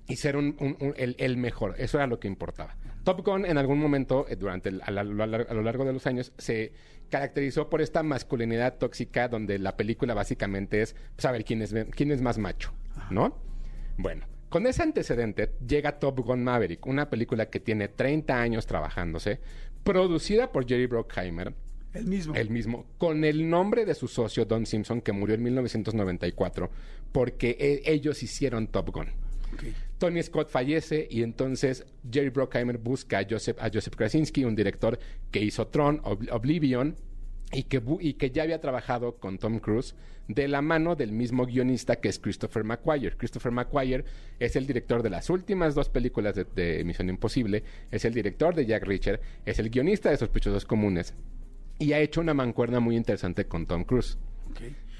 [0.08, 1.74] y ser un- un- un- el, el mejor.
[1.78, 2.76] Eso era lo que importaba.
[3.04, 6.06] Top Gun en algún momento, eh, durante el- a, la- a lo largo de los
[6.06, 6.72] años, se
[7.10, 12.20] caracterizó por esta masculinidad tóxica donde la película básicamente es saber quién es, quién es
[12.20, 12.72] más macho,
[13.10, 13.38] ¿no?
[13.96, 19.38] Bueno, con ese antecedente llega Top Gun Maverick, una película que tiene 30 años trabajándose,
[19.84, 21.54] producida por Jerry Bruckheimer,
[21.94, 22.34] El mismo.
[22.34, 26.70] el mismo, con el nombre de su socio Don Simpson, que murió en 1994,
[27.12, 29.08] porque e- ellos hicieron Top Gun.
[29.98, 34.98] Tony Scott fallece y entonces Jerry Bruckheimer busca a Joseph, a Joseph Krasinski, un director
[35.30, 36.96] que hizo Tron, Ob- Oblivion,
[37.52, 39.94] y que, y que ya había trabajado con Tom Cruise
[40.26, 43.12] de la mano del mismo guionista que es Christopher McQuarrie.
[43.16, 44.04] Christopher McQuarrie
[44.40, 48.52] es el director de las últimas dos películas de, de Misión Imposible, es el director
[48.54, 51.14] de Jack Reacher, es el guionista de Sospechosos Comunes
[51.78, 54.18] y ha hecho una mancuerna muy interesante con Tom Cruise.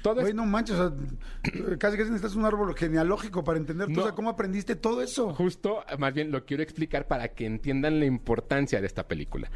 [0.03, 3.87] Todo Güey, es- no manches, o sea, casi casi necesitas un árbol genealógico para entender
[3.87, 4.01] tú, No.
[4.01, 5.33] o sea, cómo aprendiste todo eso.
[5.33, 9.49] Justo, más bien lo quiero explicar para que entiendan la importancia de esta película.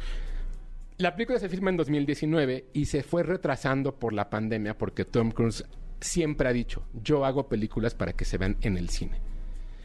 [0.98, 5.30] La película se filma en 2019 y se fue retrasando por la pandemia porque Tom
[5.30, 5.64] Cruise
[6.00, 9.20] siempre ha dicho, yo hago películas para que se vean en el cine.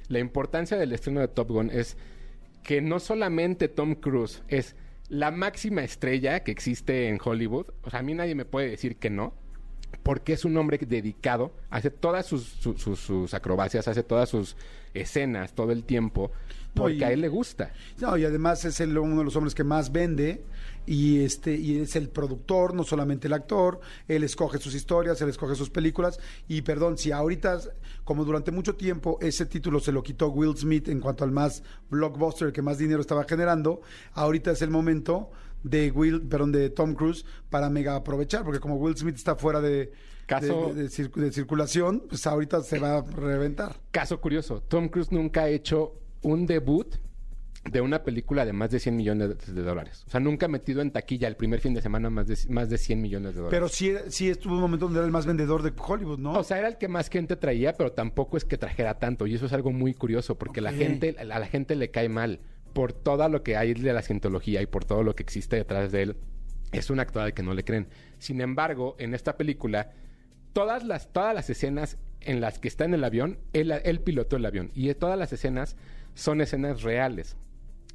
[0.09, 1.97] La importancia del estreno de Top Gun es
[2.63, 4.75] que no solamente Tom Cruise es
[5.09, 8.97] la máxima estrella que existe en Hollywood, o sea, a mí nadie me puede decir
[8.97, 9.33] que no,
[10.03, 14.55] porque es un hombre dedicado, hace todas sus, su- sus- sus acrobacias, hace todas sus
[14.93, 16.31] escenas todo el tiempo,
[16.75, 17.71] No, porque y- a él le gusta.
[17.99, 20.43] No, y además es el- uno de los hombres que más vende
[20.85, 25.27] y este y es el productor, no solamente el actor, él escoge sus historias, él
[25.29, 27.59] escoge sus películas y perdón, si ahorita
[28.05, 31.61] como durante mucho tiempo ese título se lo quitó Will Smith en cuanto al más
[31.89, 33.81] blockbuster que más dinero estaba generando,
[34.13, 35.29] ahorita es el momento
[35.63, 39.59] de Will, perdón, de Tom Cruise para mega aprovechar, porque como Will Smith está fuera
[39.61, 39.91] de
[40.25, 43.77] Caso- de, de- de cir- de circulación, pues ahorita se va a reventar.
[43.91, 46.95] Caso curioso, Tom Cruise nunca ha hecho un debut
[47.69, 50.03] de una película de más de 100 millones de, de dólares.
[50.07, 52.69] O sea, nunca ha metido en taquilla el primer fin de semana más de, más
[52.69, 53.51] de 100 millones de dólares.
[53.57, 56.33] Pero sí, sí estuvo un momento donde era el más vendedor de Hollywood, ¿no?
[56.39, 59.27] O sea, era el que más gente traía, pero tampoco es que trajera tanto.
[59.27, 62.39] Y eso es algo muy curioso, porque la gente, a la gente le cae mal
[62.77, 65.91] por todo lo que hay de la cientología y por todo lo que existe detrás
[65.91, 66.17] de él.
[66.71, 67.87] Es un actor al que no le creen.
[68.19, 69.93] Sin embargo, en esta película,
[70.53, 74.35] todas las, todas las escenas en las que está en el avión, él, él pilotó
[74.35, 74.69] el avión.
[74.75, 75.75] Y todas las escenas
[76.13, 77.35] son escenas reales.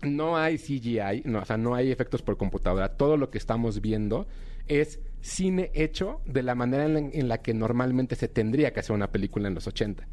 [0.03, 2.97] No hay CGI, no, o sea, no hay efectos por computadora.
[2.97, 4.27] Todo lo que estamos viendo
[4.66, 8.81] es cine hecho de la manera en la, en la que normalmente se tendría que
[8.81, 10.09] hacer una película en los 80.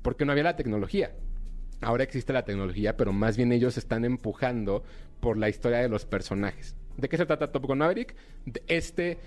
[0.00, 1.12] Porque no había la tecnología.
[1.84, 4.82] Ahora existe la tecnología, pero más bien ellos están empujando
[5.20, 6.74] por la historia de los personajes.
[6.96, 8.14] ¿De qué se trata Top Gun Maverick?
[8.46, 9.18] De este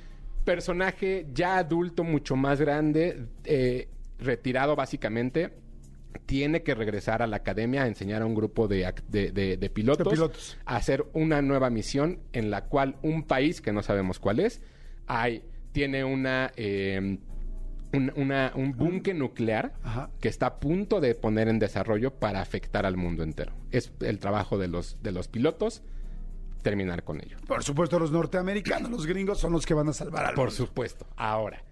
[0.46, 3.88] personaje ya adulto, mucho más grande, eh,
[4.20, 5.52] retirado básicamente,
[6.26, 9.58] tiene que regresar a la academia a enseñar a un grupo de, ac- de- de-
[9.58, 10.58] de pilotos, De pilotos.
[10.66, 14.62] a hacer una nueva misión en la cual un país, que no sabemos cuál es,
[15.06, 16.52] hay, tiene una...
[16.56, 17.18] eh,
[17.94, 20.10] un, una- un búnker nuclear Ajá.
[20.20, 23.54] que está a punto de poner en desarrollo para afectar al mundo entero.
[23.72, 25.84] Es el trabajo de los, de los pilotos
[26.64, 27.38] terminar con ello.
[27.48, 30.56] Por supuesto, los norteamericanos, los gringos son los que van a salvar al Por mundo.
[30.66, 31.08] supuesto.
[31.16, 31.64] Ahora,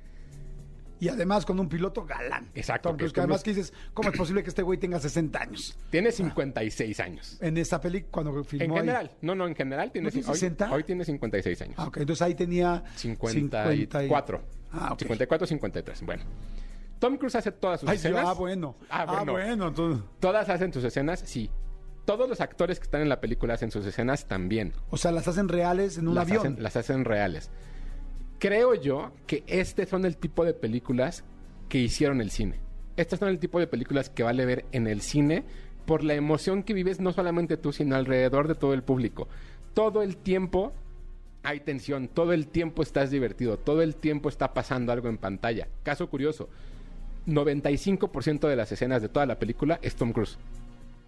[1.00, 2.50] Y además con un piloto galán.
[2.56, 5.40] Exacto, Tom Cruise, que además que dices, ¿cómo es posible que este güey tenga 60
[5.42, 5.78] años?
[5.90, 7.38] Tiene 56 años.
[7.42, 8.80] En esta película, cuando En filmó ahí.
[8.82, 10.72] general, no, no, en general tiene, ¿No tiene hoy- 60?
[10.72, 11.76] Hoy, tiene 56 años.
[11.78, 14.42] Ah, ok, entonces ahí tenía 54.
[14.72, 15.00] Ah, ok.
[15.00, 16.02] 54, 53.
[16.06, 16.24] Bueno.
[17.00, 18.26] Tom Cruise hace todas sus Ay, escenas.
[18.28, 18.76] ah, bueno.
[18.90, 19.22] Ah, bueno.
[19.22, 20.04] Ah, bueno, entonces.
[20.20, 21.50] Todas hacen sus escenas, sí.
[22.06, 24.74] Todos los actores que están en la película hacen sus escenas también.
[24.90, 26.38] O sea, las hacen reales en un las, avión.
[26.40, 27.50] hacen, las hacen reales.
[28.40, 31.24] Creo yo que este son el tipo de películas
[31.70, 32.60] que hicieron el cine.
[32.98, 35.44] Estos son el tipo de películas que vale ver en el cine
[35.86, 39.28] por la emoción que vives no solamente tú, sino alrededor de todo el público.
[39.74, 40.74] Todo el tiempo
[41.44, 45.68] hay tensión, todo el tiempo estás divertido, todo el tiempo está pasando algo en pantalla.
[45.84, 46.50] Caso curioso,
[47.28, 50.38] 95% de las escenas de toda la película es Tom Cruise.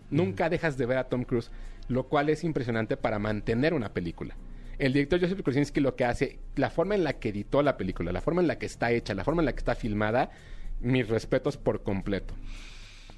[0.10, 1.52] Nunca dejas de ver a Tom Cruise,
[1.88, 4.36] lo cual es impresionante para mantener una película.
[4.78, 8.12] El director Joseph Kosinski lo que hace, la forma en la que editó la película,
[8.12, 10.30] la forma en la que está hecha, la forma en la que está filmada,
[10.82, 12.36] mis respetos por completo.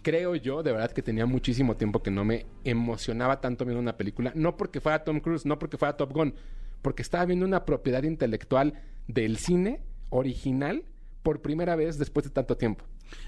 [0.02, 3.98] Creo yo, de verdad, que tenía muchísimo tiempo que no me emocionaba tanto viendo una
[3.98, 6.34] película, no porque fuera Tom Cruise, no porque fuera Top Gun,
[6.82, 8.76] porque estaba viendo una propiedad intelectual
[9.08, 10.86] del cine original
[11.24, 12.86] por primera vez después de tanto tiempo.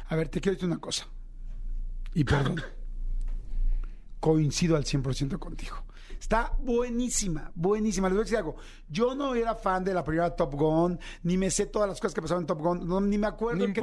[0.08, 1.08] A ver, te quiero decir una cosa.
[2.14, 2.62] Y perdón.
[4.22, 5.84] Coincido al 100% contigo.
[6.22, 8.07] Está buenísima, buenísima.
[8.07, 8.55] Les voy a decir algo.
[8.88, 12.13] Yo no era fan de la primera Top Gun, ni me sé todas las cosas
[12.13, 13.82] que pasaban en Top Gun, no, ni me acuerdo No en qué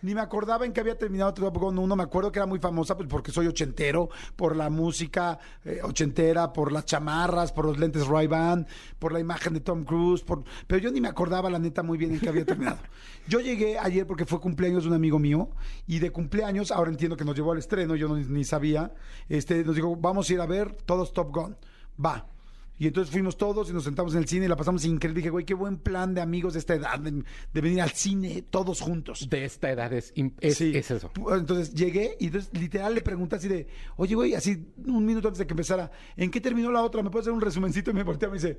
[0.00, 1.94] ni me acordaba en qué había terminado Top Gun 1.
[1.94, 6.54] Me acuerdo que era muy famosa pues, porque soy ochentero, por la música eh, ochentera,
[6.54, 8.66] por las chamarras, por los lentes Ray-Ban,
[8.98, 10.42] por la imagen de Tom Cruise, por...
[10.66, 12.78] pero yo ni me acordaba la neta muy bien en qué había terminado.
[13.28, 15.48] Yo llegué ayer porque fue cumpleaños de un amigo mío
[15.86, 18.92] y de cumpleaños, ahora entiendo que nos llevó al estreno, yo no, ni sabía,
[19.30, 21.56] este, nos dijo, vamos a ir a ver todos Top Gun.
[22.02, 22.28] Va.
[22.76, 25.20] Y entonces fuimos todos y nos sentamos en el cine y la pasamos increíble.
[25.20, 27.22] Dije, güey, qué buen plan de amigos de esta edad, de,
[27.52, 29.28] de venir al cine todos juntos.
[29.30, 30.72] De esta edad es, es, Sí.
[30.74, 31.10] es eso.
[31.30, 35.38] Entonces llegué y entonces literal le pregunté así de, oye, güey, así un minuto antes
[35.38, 37.00] de que empezara, ¿en qué terminó la otra?
[37.02, 37.92] ¿Me puedes hacer un resumencito?
[37.92, 38.58] Y me voltea y me dice,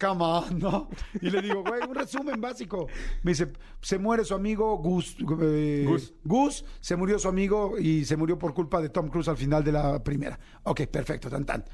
[0.00, 0.88] come on, ¿no?
[1.20, 2.86] Y le digo, güey, un resumen básico.
[3.24, 5.16] Me dice, se muere su amigo Gus.
[5.42, 6.14] eh, Gus.
[6.22, 9.64] Gus, se murió su amigo y se murió por culpa de Tom Cruise al final
[9.64, 10.38] de la primera.
[10.62, 11.64] Ok, perfecto, tan tan.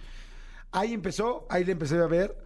[0.75, 2.37] Ahí empezó, ahí le empecé a ver.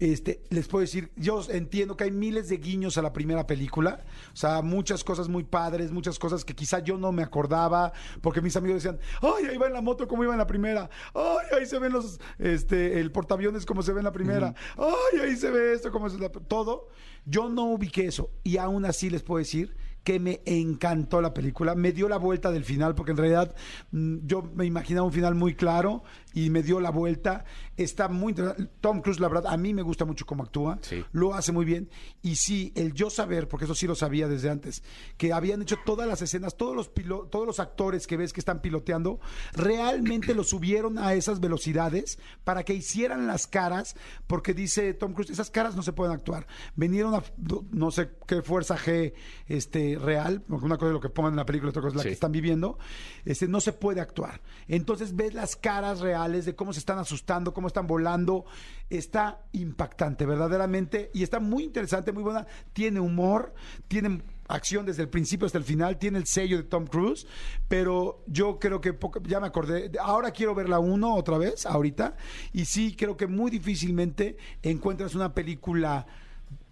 [0.00, 4.04] Este, les puedo decir, yo entiendo que hay miles de guiños a la primera película,
[4.30, 8.42] o sea, muchas cosas muy padres, muchas cosas que quizá yo no me acordaba, porque
[8.42, 11.46] mis amigos decían, ay, ahí va en la moto como iba en la primera, ay,
[11.56, 15.36] ahí se ven los, este, el portaaviones como se ve en la primera, ay, ahí
[15.36, 16.88] se ve esto como es la, todo.
[17.24, 19.74] Yo no ubiqué eso, y aún así les puedo decir
[20.06, 23.56] que me encantó la película, me dio la vuelta del final, porque en realidad
[23.90, 27.44] mm, yo me imaginaba un final muy claro y me dio la vuelta.
[27.76, 28.70] Está muy interesante.
[28.80, 31.04] Tom Cruise, la verdad, a mí me gusta mucho cómo actúa, Sí.
[31.10, 31.90] lo hace muy bien.
[32.22, 34.84] Y sí, el yo saber, porque eso sí lo sabía desde antes,
[35.16, 38.38] que habían hecho todas las escenas, todos los, pilo- todos los actores que ves que
[38.40, 39.18] están piloteando,
[39.52, 43.96] realmente los subieron a esas velocidades para que hicieran las caras,
[44.28, 46.46] porque dice Tom Cruise, esas caras no se pueden actuar.
[46.76, 47.24] Vinieron a,
[47.72, 49.14] no sé qué fuerza G
[49.48, 51.96] este, real, porque una cosa es lo que pongan en la película, otra cosa es
[51.96, 52.08] la Sí.
[52.08, 52.78] que están viviendo,
[53.24, 54.40] este, no se puede actuar.
[54.68, 58.44] Entonces ves las caras reales de cómo se están asustando, cómo están volando.
[58.88, 62.46] Está impactante, verdaderamente, y está muy interesante, muy buena.
[62.72, 63.52] Tiene humor,
[63.88, 67.26] tiene acción desde el principio hasta el final, tiene el sello de Tom Cruise,
[67.66, 71.66] pero yo creo que poco- ya me acordé, ahora quiero ver la uno otra vez,
[71.66, 72.16] ahorita,
[72.52, 76.06] y sí creo que muy difícilmente encuentras una película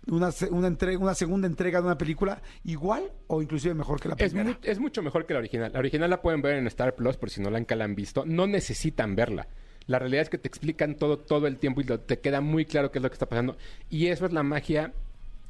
[0.08, 4.14] una, una, entrega, una segunda entrega de una película igual o inclusive mejor que la
[4.18, 4.50] Es, primera.
[4.50, 5.72] mu- es mucho mejor que la original.
[5.72, 7.94] La original la pueden ver en Star Plus por si no la han, la han
[7.94, 8.24] visto.
[8.26, 9.48] No necesitan verla.
[9.86, 12.64] La realidad es que te explican todo todo el tiempo y lo- te queda muy
[12.64, 13.56] claro qué es lo que está pasando.
[13.90, 14.92] Y eso es la magia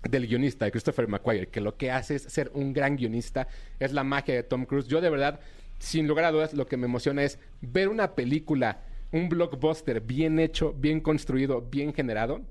[0.08, 3.48] del guionista, de Christopher McQuarrie, que lo que hace es ser un gran guionista.
[3.80, 4.86] Es la magia de Tom Cruise.
[4.88, 5.40] Yo de verdad,
[5.78, 8.82] sin lugar a dudas, lo que me emociona es ver una película,
[9.12, 12.42] un blockbuster bien hecho, bien construido, bien generado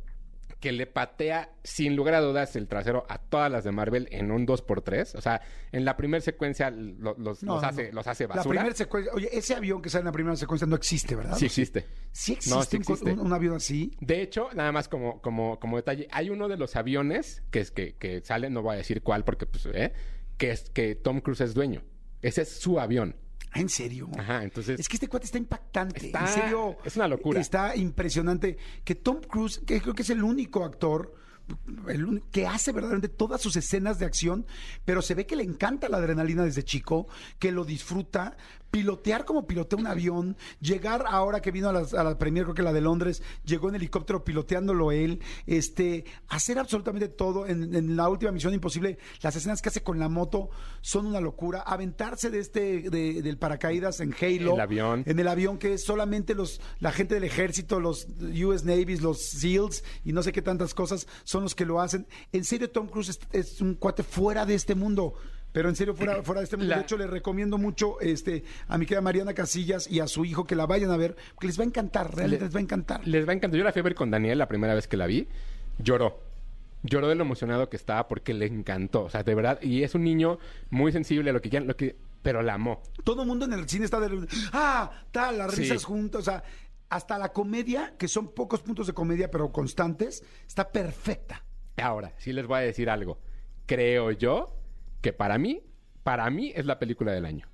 [0.64, 4.32] que le patea sin lugar a dudas el trasero a todas las de Marvel en
[4.32, 5.16] un 2x3.
[5.18, 5.42] O sea,
[5.74, 7.96] en la primera secuencia lo- los, No, los no, hace, no.
[7.96, 8.62] los hace La basura.
[8.62, 11.36] primera secuencia, oye, ese avión que sale en la primera secuencia no existe, ¿verdad?
[11.36, 11.86] Sí existe.
[12.14, 13.12] Sí existe, No, sí existe.
[13.12, 13.92] Un, un avión así.
[14.00, 17.72] De hecho, nada más como, como, como detalle, hay uno de los aviones que, es
[17.72, 19.92] que, que sale, no voy a decir cuál porque pues, ¿eh?
[20.38, 21.84] que es que Tom Cruise es dueño.
[22.22, 23.18] Ese es su avión.
[23.54, 24.10] Ah, ¿En serio?
[24.18, 26.08] Ajá, entonces Es que este cuate está impactante.
[26.08, 26.78] Está- en serio.
[26.84, 27.40] es una locura.
[27.40, 28.58] Está impresionante.
[28.84, 31.16] Que Tom Cruise, que creo que es el único actor
[31.90, 34.46] el único- que hace verdaderamente todas sus escenas de acción,
[34.86, 38.38] pero se ve que le encanta la adrenalina desde chico, que lo disfruta,
[38.84, 42.56] pilotear como pilotea un avión, llegar ahora que vino a, las- a la premier, creo
[42.56, 47.46] que la de Londres, llegó en helicóptero piloteándolo él, este, hacer absolutamente todo.
[47.46, 50.50] En, en la última Misión Imposible, las escenas que hace con la moto
[50.82, 51.62] son una locura.
[51.62, 54.56] Aventarse de este, de- del paracaídas en Halo.
[54.56, 55.04] El avión.
[55.06, 58.08] En el avión que es solamente los, la gente del ejército, los
[58.44, 62.08] US Navies, los SEALs y no sé qué tantas cosas son los que lo hacen.
[62.32, 65.14] En serio, Tom Cruise es, es un cuate fuera de este mundo.
[65.54, 66.72] Pero en serio, fuera, fuera de este mundo.
[66.72, 70.26] La- De hecho, le recomiendo mucho este, a mi querida Mariana Casillas y a su
[70.26, 72.60] hijo que la vayan a ver, porque les va a encantar, realmente Le- les va
[72.60, 73.08] a encantar.
[73.08, 73.58] Les va a encantar.
[73.58, 75.28] Yo la fui a ver con Daniel la primera vez que la vi.
[75.78, 76.20] Lloró.
[76.82, 79.04] Lloró de lo emocionado que estaba porque le encantó.
[79.06, 79.62] O sea, de verdad.
[79.62, 80.38] Y es un niño
[80.70, 82.82] muy sensible a lo que quieran, lo que, pero la amó.
[83.04, 85.62] Todo el mundo en el cine está de ah, tal, las Sí.
[85.62, 86.44] risas juntas, o sea,
[86.90, 91.44] hasta la comedia, que son pocos puntos de comedia, pero constantes, está perfecta.
[91.78, 93.18] Ahora, sí les voy a decir algo.
[93.66, 94.54] Creo yo
[95.04, 95.62] que para mí,
[96.02, 97.46] para mí es la película del año.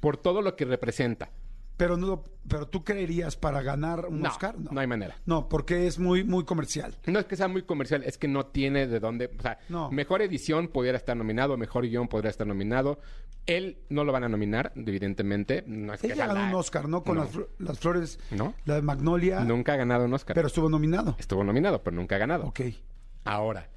[0.00, 1.30] Por todo lo que representa.
[1.78, 5.16] Pero no, pero tú creerías para ganar un No, Oscar, no hay manera.
[5.26, 6.96] No, porque es muy, muy comercial.
[7.06, 9.30] No es que sea muy comercial, es que no tiene de dónde.
[9.38, 9.90] O sea, No.
[9.90, 12.98] mejor edición pudiera estar nominado, mejor guion podría estar nominado.
[13.44, 15.64] Él no lo van a nominar, evidentemente.
[15.66, 17.04] No es que Ella sea ganó la- un Oscar, ¿no?
[17.04, 17.24] Con No.
[17.24, 18.54] Las, las flores, ¿No?
[18.64, 20.34] la de Magnolia, Nunca ha ganado un Oscar.
[20.34, 21.14] pero estuvo nominado.
[21.18, 22.46] Estuvo nominado, pero nunca ha ganado.
[22.46, 22.60] Ok.
[23.24, 23.68] Ahora,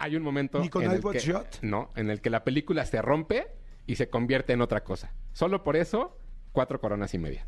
[0.00, 1.60] hay un momento ¿Ni con en el, que, Shot?
[1.60, 3.48] no, en el que la película se rompe
[3.86, 5.12] y se convierte en otra cosa.
[5.32, 6.16] Solo por eso,
[6.52, 7.46] cuatro coronas y media.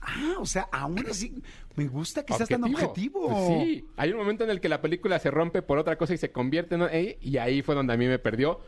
[0.00, 1.42] Ah, o sea, aún así,
[1.74, 3.28] me gusta que seas tan objetivo.
[3.28, 6.14] Pues sí, hay un momento en el que la película se rompe por otra cosa
[6.14, 7.16] y se convierte en...
[7.20, 8.60] Y ahí fue donde a mí me perdió.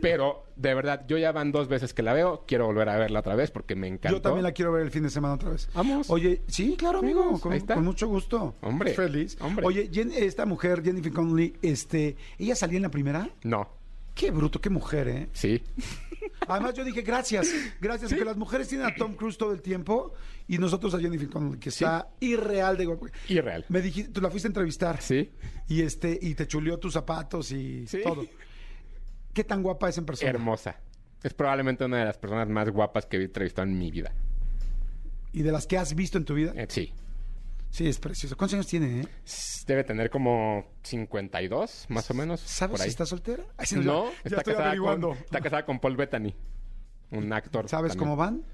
[0.00, 2.44] Pero, de verdad, yo ya van dos veces que la veo.
[2.46, 4.18] Quiero volver a verla otra vez porque me encantó.
[4.18, 5.68] Yo también la quiero ver el fin de semana otra vez.
[5.74, 6.10] Vamos.
[6.10, 7.74] Oye, sí, claro, amigo, con, ahí está.
[7.74, 8.54] con mucho gusto.
[8.60, 9.36] Hombre, Feliz.
[9.40, 9.66] hombre.
[9.66, 13.28] Oye, Jen- esta mujer, Jennifer Connelly, este, ¿ella salía en la primera?
[13.42, 13.68] No,
[14.14, 15.28] Qué bruto, qué mujer, ¿eh?
[15.32, 15.60] sí.
[16.46, 20.12] Además, yo dije, gracias, gracias, porque las mujeres tienen a Tom Cruise todo el tiempo
[20.46, 22.96] y nosotros a Jennifer Connelly, que está irreal de.
[23.28, 23.64] Irreal.
[23.68, 25.00] Me dijiste, tú la fuiste a entrevistar.
[25.00, 25.30] Sí.
[25.68, 28.00] Y este, y te chuleó tus zapatos y Sí.
[28.04, 28.24] todo.
[29.34, 30.30] ¿Qué tan guapa es en persona?
[30.30, 30.76] Hermosa.
[31.22, 34.12] Es probablemente una de las personas más guapas que he entrevistado en mi vida.
[35.32, 36.52] ¿Y de las que has visto en tu vida?
[36.54, 36.92] Eh, sí.
[37.70, 38.36] Sí, es precioso.
[38.36, 39.08] ¿Cuántos años tiene, eh?
[39.66, 42.38] Debe tener como 52, más o menos.
[42.40, 43.42] ¿Sabes si está soltera?
[43.56, 45.08] Ay, No, ya está, estoy casada averiguando.
[45.08, 46.34] con, está casada con Paul Bettany,
[47.10, 47.68] un actor.
[47.68, 48.10] ¿Sabes también.
[48.10, 48.44] cómo van?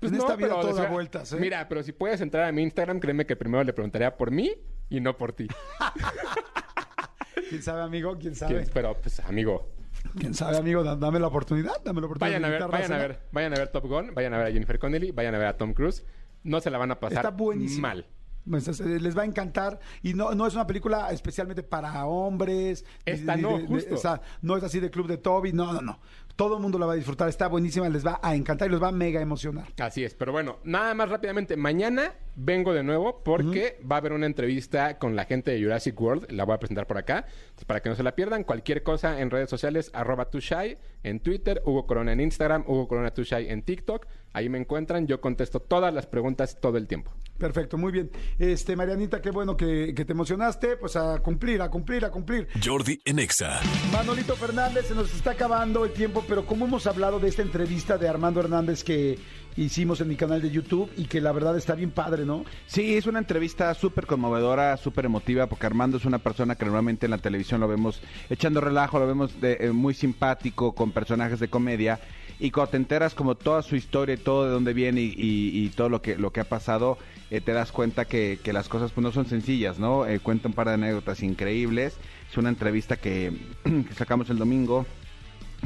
[0.00, 1.36] Pues en no, esta vida pero, todo o sea, da vueltas, ¿eh?
[1.38, 4.50] Mira, pero si puedes entrar a mi Instagram, créeme que primero le preguntaría por mí
[4.88, 5.46] y no por ti.
[7.50, 8.16] ¿Quién sabe, amigo?
[8.18, 8.54] ¿Quién sabe?
[8.54, 8.70] ¿Quién?
[8.72, 9.73] Pero, pues, amigo,
[10.18, 10.82] ¿Quién sabe, amigo?
[10.84, 12.40] Da- Dame la oportunidad, dame la oportunidad.
[12.40, 14.50] vayan a ver, vayan a ver, vayan a ver Top Gun, vayan a ver a
[14.52, 16.04] Jennifer Connelly, vayan a ver a Tom Cruise.
[16.42, 17.82] No se la van a pasar Está buenísimo.
[17.82, 18.06] mal.
[18.48, 22.84] Pues, es- les va a encantar y no, no es una película especialmente para hombres.
[23.04, 23.94] Esta no, de- de- justo.
[23.94, 26.00] o sea, no es así de club de Toby, no, no, no.
[26.36, 28.82] Todo el mundo la va a disfrutar, está buenísima, les va a encantar y los
[28.82, 29.68] va a mega emocionar.
[29.78, 31.56] Así es, pero bueno, nada más rápidamente.
[31.56, 35.98] Mañana vengo de nuevo porque va a haber una entrevista con la gente de Jurassic
[36.00, 36.32] World.
[36.32, 37.18] La voy a presentar por acá.
[37.28, 41.20] Entonces, para que no se la pierdan, cualquier cosa en redes sociales, arroba tushai en
[41.20, 44.04] Twitter, Hugo Corona en Instagram, Hugo Corona Tushai en TikTok.
[44.34, 45.06] Ahí me encuentran.
[45.06, 47.10] Yo contesto todas las preguntas todo el tiempo.
[47.38, 48.10] Perfecto, muy bien.
[48.38, 50.76] Este, Marianita, qué bueno que, que te emocionaste.
[50.76, 52.48] Pues a cumplir, a cumplir, a cumplir.
[52.62, 53.60] Jordi en Exa.
[53.92, 57.96] Manolito Fernández, se nos está acabando el tiempo, pero como hemos hablado de esta entrevista
[57.96, 59.18] de Armando Hernández que
[59.56, 62.44] hicimos en mi canal de YouTube y que la verdad está bien padre, ¿no?
[62.66, 67.06] Sí, es una entrevista súper conmovedora, súper emotiva, porque Armando es una persona que normalmente
[67.06, 71.38] en la televisión lo vemos echando relajo, lo vemos de- eh, muy simpático, con personajes
[71.38, 72.00] de comedia,
[72.44, 75.64] y cuando te enteras como toda su historia y todo de dónde viene y, y-
[75.64, 76.98] y todo lo que, lo que ha pasado,
[77.30, 80.06] eh, te das cuenta que, que las cosas pues no son sencillas, ¿no?
[80.06, 81.96] Eh, cuenta un par de anécdotas increíbles,
[82.30, 83.32] es una entrevista que,
[83.64, 84.84] que sacamos el domingo,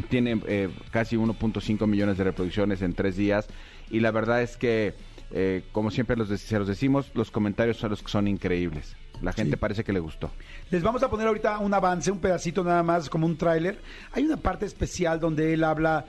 [0.09, 3.49] tiene eh, casi 1.5 millones de reproducciones en tres días
[3.91, 4.95] y la verdad es que
[5.33, 9.33] eh, como siempre los se los decimos los comentarios son los que son increíbles la
[9.33, 9.61] gente Sí.
[9.61, 10.31] parece que le gustó
[10.71, 13.79] Les vamos a poner ahorita un avance, un pedacito nada más, como un tráiler.
[14.13, 16.07] Hay una parte especial donde él habla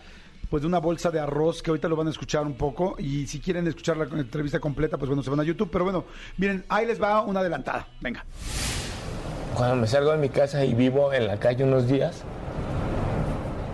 [0.50, 3.28] pues de una bolsa de arroz que ahorita lo van a escuchar un poco y
[3.28, 6.06] si quieren escuchar la entrevista completa pues bueno se van a YouTube pero bueno
[6.38, 8.26] miren ahí les va una adelantada venga
[9.56, 12.24] Cuando me salgo de mi casa y vivo en la calle unos días,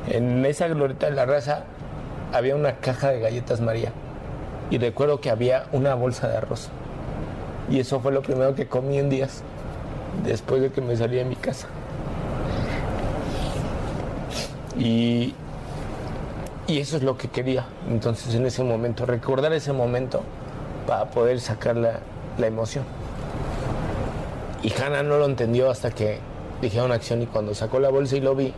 [0.07, 1.65] en esa glorieta de la raza
[2.33, 3.91] había una caja de galletas María.
[4.69, 6.69] Y recuerdo que había una bolsa de arroz.
[7.69, 9.43] Y eso fue lo primero que comí en días,
[10.23, 11.67] después de que me salí de mi casa.
[14.77, 15.33] Y,
[16.67, 17.65] y eso es lo que quería.
[17.89, 20.21] Entonces en ese momento, recordar ese momento
[20.87, 21.99] para poder sacar la,
[22.37, 22.83] la emoción.
[24.63, 26.19] Y Hannah no lo entendió hasta que
[26.61, 28.53] dijeron acción y cuando sacó la bolsa y lo vi,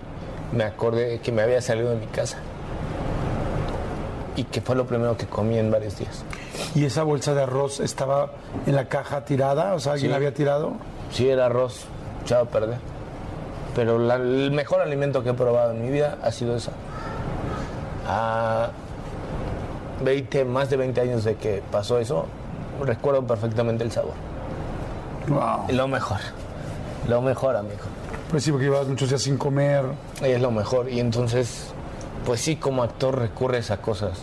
[0.54, 2.38] me acordé de que me había salido de mi casa.
[4.36, 6.24] y que fue lo primero que comí en varios días.
[6.76, 8.30] ¿Y esa bolsa de arroz estaba
[8.68, 9.74] en la caja tirada?
[9.74, 10.12] O sea, ¿alguien Sí.
[10.12, 10.74] la había tirado?
[11.12, 11.86] Sí, era arroz,
[12.24, 12.78] echado a perder.
[13.76, 16.72] Pero la- el mejor alimento que he probado en mi vida ha sido esa.
[18.08, 18.70] A
[20.04, 22.26] 20, más de 20 años de que pasó eso,
[22.82, 24.14] recuerdo perfectamente el sabor.
[25.28, 25.76] Wow.
[25.76, 26.20] Lo mejor.
[27.08, 27.84] Lo mejor, amigo.
[28.32, 29.84] Pues sí, porque llevabas muchos días sin comer.
[30.22, 30.90] Es lo mejor.
[30.90, 31.68] Y entonces,
[32.26, 34.20] pues sí, como actor recurres a cosas,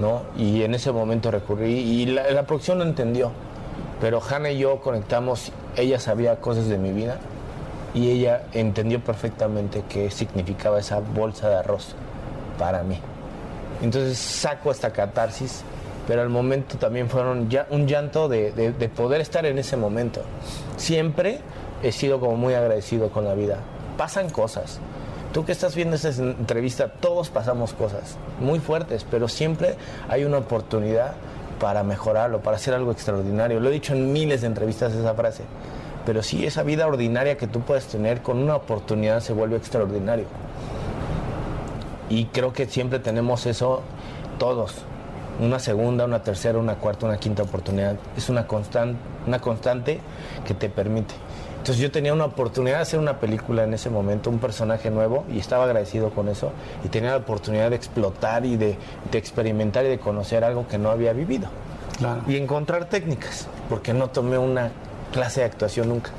[0.00, 0.22] ¿no?
[0.36, 1.72] Y en ese momento recurrí.
[1.72, 3.32] Y la, la producción no entendió.
[4.00, 5.52] Pero Hannah y yo conectamos.
[5.76, 7.18] Ella sabía cosas de mi vida.
[7.94, 11.94] Y ella entendió perfectamente qué significaba esa bolsa de arroz
[12.58, 13.00] para mí.
[13.82, 15.62] Entonces saco esta catarsis.
[16.06, 20.22] Pero al momento también fueron un llanto de, de- de poder estar en ese momento.
[20.78, 21.40] Siempre
[21.82, 23.58] he sido como muy agradecido con la vida.
[23.98, 24.80] Pasan cosas.
[25.34, 29.76] Tú que estás viendo esta entrevista, todos pasamos cosas muy fuertes, pero siempre
[30.08, 31.12] hay una oportunidad
[31.60, 33.60] para mejorarlo, para hacer algo extraordinario.
[33.60, 35.42] Lo he dicho en miles de entrevistas esa frase.
[36.06, 40.24] Pero sí, esa vida ordinaria que tú puedes tener con una oportunidad se vuelve extraordinario.
[42.10, 43.82] Y creo que siempre tenemos eso
[44.38, 44.74] todos.
[45.40, 47.96] Una segunda, una tercera, una cuarta, una quinta oportunidad.
[48.16, 48.96] Es una, constan-
[49.26, 50.00] una constante
[50.46, 51.14] que te permite.
[51.58, 55.24] Entonces yo tenía una oportunidad de hacer una película en ese momento, un personaje nuevo,
[55.30, 56.50] y estaba agradecido con eso.
[56.84, 58.76] Y tenía la oportunidad de explotar y de,
[59.12, 61.48] de experimentar y de conocer algo que no había vivido.
[61.98, 62.22] Claro.
[62.26, 64.70] Y encontrar técnicas, porque no tomé una
[65.12, 66.10] clase de actuación nunca.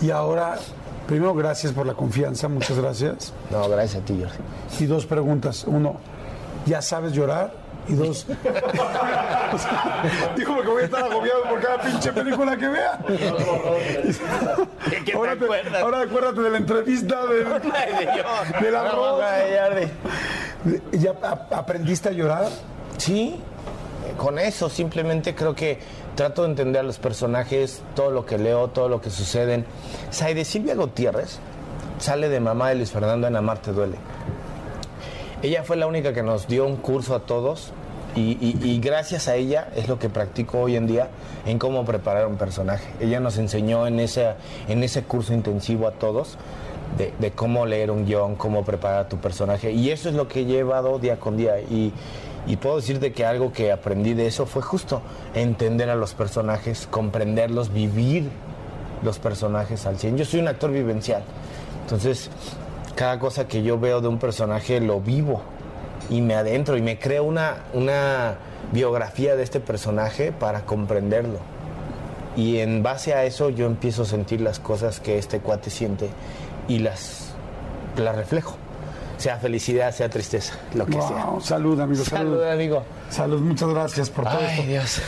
[0.00, 0.56] Y ahora,
[1.06, 3.32] primero, gracias por la confianza, muchas gracias.
[3.50, 4.84] No, gracias a ti, Jordi.
[4.84, 5.64] Y dos preguntas.
[5.66, 5.96] Uno,
[6.66, 7.62] ¿ya sabes llorar?
[7.86, 8.26] Y dos,
[10.36, 12.98] dijo que voy a estar agobiado por cada pinche película que vea.
[14.88, 15.82] ¿Qué te ahora, te- acuerdas?
[15.82, 17.44] ahora acuérdate de la entrevista del,
[18.62, 19.20] del arroz.
[20.92, 21.12] ¿Ya
[21.50, 22.46] aprendiste a llorar?
[22.96, 23.38] Sí,
[24.16, 25.78] con eso simplemente creo que
[26.14, 29.64] trato de entender a los personajes, todo lo que leo, todo lo que suceden.
[30.10, 31.38] Saide Silvia Gutiérrez
[31.98, 33.96] sale de mamá de Luis Fernando en Amarte Duele.
[35.42, 37.72] Ella fue la única que nos dio un curso a todos
[38.16, 41.08] y, gracias a ella es lo que practico hoy en día
[41.46, 42.86] en cómo preparar un personaje.
[43.00, 44.34] Ella nos enseñó en ese,
[44.68, 46.38] en ese curso intensivo a todos
[46.96, 50.28] de, de cómo leer un guion, cómo preparar a tu personaje y eso es lo
[50.28, 51.92] que he llevado día con día y,
[52.46, 55.00] y puedo decirte que algo que aprendí de eso fue justo
[55.34, 58.30] entender a los personajes, comprenderlos, vivir
[59.02, 60.18] los personajes al 100.
[60.18, 61.22] Yo soy un actor vivencial,
[61.82, 62.30] entonces
[62.94, 65.42] cada cosa que yo veo de un personaje lo vivo
[66.10, 68.36] y me adentro y me creo una, una
[68.72, 71.38] biografía de este personaje para comprenderlo.
[72.36, 76.08] Y en base a eso yo empiezo a sentir las cosas que este cuate siente
[76.68, 77.34] y las,
[77.96, 78.56] las reflejo.
[79.16, 81.26] Sea felicidad, sea tristeza, lo que sea.
[81.26, 82.32] Wow, salud, amigo, salud.
[82.36, 82.82] Salud, amigo.
[83.10, 84.62] Salud, muchas gracias por todo Ay, esto.
[84.66, 85.00] Dios.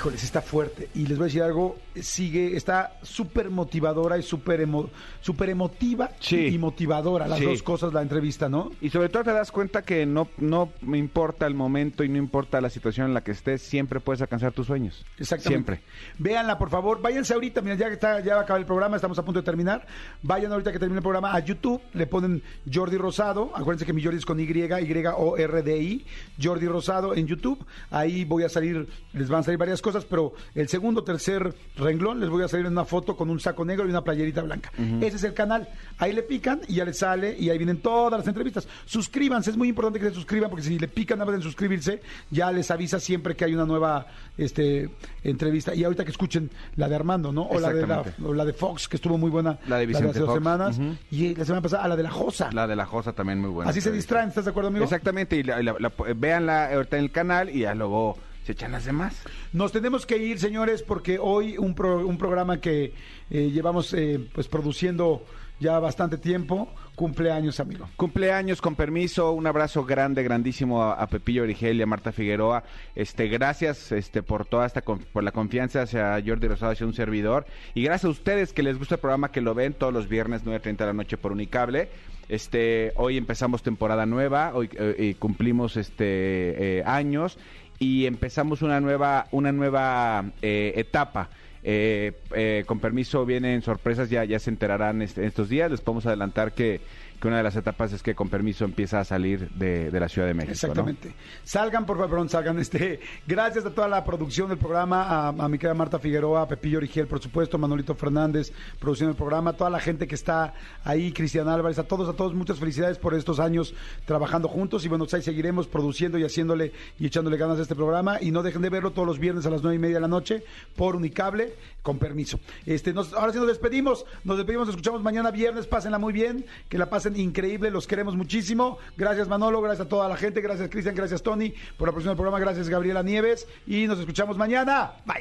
[0.00, 0.88] Híjoles, está fuerte.
[0.94, 4.88] Y les voy a decir algo, sigue, está súper motivadora y súper emo-
[5.20, 6.46] súper emotiva Sí.
[6.46, 7.44] y motivadora, las Sí.
[7.44, 8.70] dos cosas, la entrevista, ¿no?
[8.80, 12.16] Y sobre todo te das cuenta que no, no me importa el momento y no
[12.16, 15.04] importa la situación en la que estés, siempre puedes alcanzar tus sueños.
[15.18, 15.74] Exactamente.
[15.74, 15.80] Siempre.
[16.18, 17.02] Véanla, por favor.
[17.02, 19.40] Váyanse ahorita, mira, ya que está, ya va a acabar el programa, estamos a punto
[19.40, 19.86] de terminar.
[20.22, 22.42] Vayan ahorita que termine el programa a YouTube, le ponen
[22.72, 23.50] Jordi Rosado.
[23.54, 26.06] Acuérdense que mi Jordi es con Y, Y-O-R-D-I.
[26.42, 27.62] Jordi Rosado en YouTube.
[27.90, 32.20] Ahí voy a salir, les van a salir varias cosas, pero el segundo, tercer renglón
[32.20, 34.70] les voy a salir en una foto con un saco negro y una playerita blanca.
[35.00, 35.68] Ese es el canal.
[35.98, 38.66] Ahí le pican y ya les sale y ahí vienen todas las entrevistas.
[38.86, 42.00] Suscríbanse, es muy importante que se suscriban porque si le pican nada más en suscribirse,
[42.30, 44.06] ya les avisa siempre que hay una nueva
[44.38, 44.90] este,
[45.24, 45.74] entrevista.
[45.74, 47.42] Y ahorita que escuchen la de Armando, ¿no?
[47.42, 48.22] O la de, la, Exactamente.
[48.24, 49.58] o la de Fox, que estuvo muy buena.
[49.66, 50.38] La de Vicente hace dos Fox.
[50.38, 50.80] semanas.
[51.10, 52.50] Y la semana pasada, a la de la Josa.
[52.52, 53.70] La de la Josa también muy buena.
[53.70, 54.84] Así se distraen, ¿estás de acuerdo, amigo?
[54.84, 58.72] Exactamente, y la, la- la- véanla ahorita en el canal y ya luego se echan
[58.72, 59.22] las demás.
[59.52, 62.92] Nos tenemos que ir, señores, porque hoy un, pro- un programa que
[63.30, 65.24] eh, llevamos eh, pues produciendo
[65.60, 67.86] ya bastante tiempo, cumpleaños, amigo.
[67.96, 72.64] Cumpleaños, con permiso, un abrazo grande, grandísimo a, a Pepillo Origel y a Marta Figueroa.
[72.94, 77.44] Este, gracias este, por toda esta por la confianza hacia Jordi Rosado, hacia un servidor.
[77.74, 80.44] Y gracias a ustedes que les gusta el programa, que lo ven todos los viernes
[80.46, 81.90] 9.30 de la noche por Unicable.
[82.30, 87.38] Este, hoy empezamos temporada nueva, hoy eh, cumplimos este eh, años
[87.80, 91.30] y empezamos una nueva, una nueva eh, etapa.
[91.62, 95.70] Eh, eh, con permiso vienen sorpresas, ya, ya se enterarán estos días.
[95.70, 96.82] Les podemos adelantar que,
[97.20, 100.08] que una de las etapas es que con permiso empieza a salir de, de la
[100.08, 100.52] Ciudad de México.
[100.52, 101.14] Exactamente.
[101.44, 102.58] Salgan, por favor, salgan.
[102.58, 106.48] Este, gracias a toda la producción del programa, a, a mi querida Marta Figueroa, a
[106.48, 111.12] Pepillo Origel, por supuesto, Manolito Fernández, producción del programa, toda la gente que está ahí,
[111.12, 113.74] Cristian Álvarez, a todos, a todos, muchas felicidades por estos años
[114.06, 117.74] trabajando juntos y bueno, pues ahí seguiremos produciendo y haciéndole y echándole ganas a este
[117.74, 120.00] programa y no dejen de verlo todos los viernes a las nueve y media de
[120.00, 120.42] la noche
[120.76, 122.40] por Unicable, con permiso.
[122.66, 126.78] Este, ahora sí nos despedimos, nos despedimos, nos escuchamos mañana viernes, pásenla muy bien, que
[126.78, 128.78] la pasen increíble, los queremos muchísimo.
[128.96, 132.16] Gracias Manolo, gracias a toda la gente, gracias Cristian, gracias Tony por la producción del
[132.16, 134.92] programa, gracias Gabriela Nieves y nos escuchamos mañana.
[135.04, 135.20] Bye.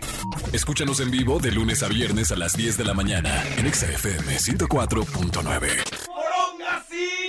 [0.54, 3.88] Escúchanos en vivo de lunes a viernes a las 10 de la mañana en Exa
[3.88, 7.29] FM 104.9.